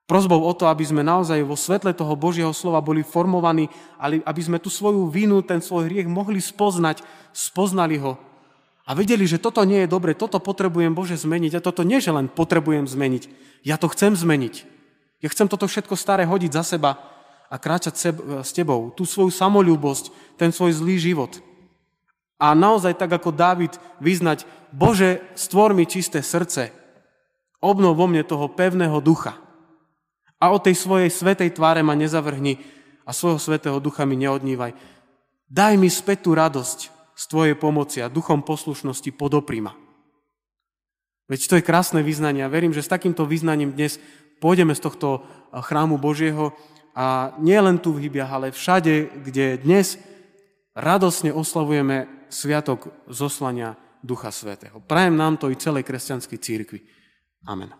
Prozbou 0.04 0.44
o 0.44 0.52
to, 0.52 0.68
aby 0.68 0.84
sme 0.84 1.00
naozaj 1.00 1.40
vo 1.48 1.56
svetle 1.56 1.96
toho 1.96 2.12
Božieho 2.12 2.52
slova 2.52 2.84
boli 2.84 3.00
formovaní, 3.00 3.72
aby 4.02 4.40
sme 4.44 4.60
tú 4.60 4.68
svoju 4.68 5.08
vinu, 5.08 5.40
ten 5.40 5.64
svoj 5.64 5.88
hriech 5.88 6.04
mohli 6.04 6.44
spoznať, 6.44 7.00
spoznali 7.32 7.96
ho 7.96 8.20
A 8.84 8.92
vedeli, 8.92 9.24
že 9.24 9.40
toto 9.40 9.64
nie 9.64 9.84
je 9.84 9.88
dobre, 9.88 10.12
toto 10.12 10.36
potrebujem 10.36 10.92
Bože 10.92 11.16
zmeniť. 11.16 11.56
A 11.56 11.64
toto 11.64 11.80
nie, 11.88 12.04
že 12.04 12.12
len 12.12 12.28
potrebujem 12.28 12.84
zmeniť. 12.84 13.32
Ja 13.64 13.80
to 13.80 13.88
chcem 13.88 14.12
zmeniť. 14.12 14.68
Ja 15.24 15.32
chcem 15.32 15.48
toto 15.48 15.64
všetko 15.64 15.96
staré 15.96 16.28
hodiť 16.28 16.52
za 16.52 16.76
seba 16.76 17.00
a 17.48 17.56
kráčať 17.56 18.12
s 18.44 18.50
tebou. 18.52 18.92
Tú 18.92 19.08
svoju 19.08 19.32
samolúbosť, 19.32 20.36
ten 20.36 20.52
svoj 20.52 20.76
zlý 20.76 21.00
život. 21.00 21.40
A 22.36 22.52
naozaj 22.52 23.00
tak 23.00 23.08
ako 23.08 23.32
Dávid 23.32 23.72
vyznať, 24.04 24.44
Bože, 24.68 25.24
stvor 25.32 25.72
mi 25.72 25.88
čisté 25.88 26.20
srdce, 26.20 26.68
obnov 27.64 27.96
vo 27.96 28.04
mne 28.04 28.20
toho 28.20 28.52
pevného 28.52 29.00
ducha. 29.00 29.40
A 30.44 30.52
o 30.52 30.60
tej 30.60 30.76
svojej 30.76 31.08
svetej 31.08 31.56
tváre 31.56 31.80
ma 31.80 31.96
nezavrhni 31.96 32.60
a 33.08 33.16
svojho 33.16 33.40
svetého 33.40 33.80
ducha 33.80 34.04
mi 34.04 34.20
neodnívaj. 34.20 34.76
Daj 35.48 35.80
mi 35.80 35.88
späť 35.88 36.28
tú 36.28 36.36
radosť, 36.36 36.92
z 37.14 37.24
Tvojej 37.30 37.54
pomoci 37.54 38.02
a 38.02 38.10
duchom 38.10 38.42
poslušnosti 38.42 39.14
podoprima. 39.14 39.72
Veď 41.30 41.40
to 41.46 41.54
je 41.56 41.64
krásne 41.64 42.02
vyznanie 42.04 42.44
a 42.44 42.52
verím, 42.52 42.74
že 42.74 42.84
s 42.84 42.90
takýmto 42.90 43.24
vyznaním 43.24 43.72
dnes 43.72 43.96
pôjdeme 44.42 44.74
z 44.76 44.82
tohto 44.82 45.24
chrámu 45.54 45.96
Božieho 45.96 46.52
a 46.92 47.32
nie 47.40 47.56
len 47.56 47.80
tu 47.80 47.96
v 47.96 48.06
Hybiach, 48.06 48.28
ale 48.28 48.52
všade, 48.52 49.24
kde 49.24 49.62
dnes 49.62 49.96
radosne 50.76 51.32
oslavujeme 51.32 52.28
sviatok 52.28 52.92
zoslania 53.08 53.78
Ducha 54.04 54.28
Svetého. 54.28 54.84
Prajem 54.84 55.16
nám 55.16 55.40
to 55.40 55.48
i 55.48 55.56
celej 55.56 55.86
kresťanskej 55.86 56.38
církvi. 56.38 56.82
Amen. 57.48 57.72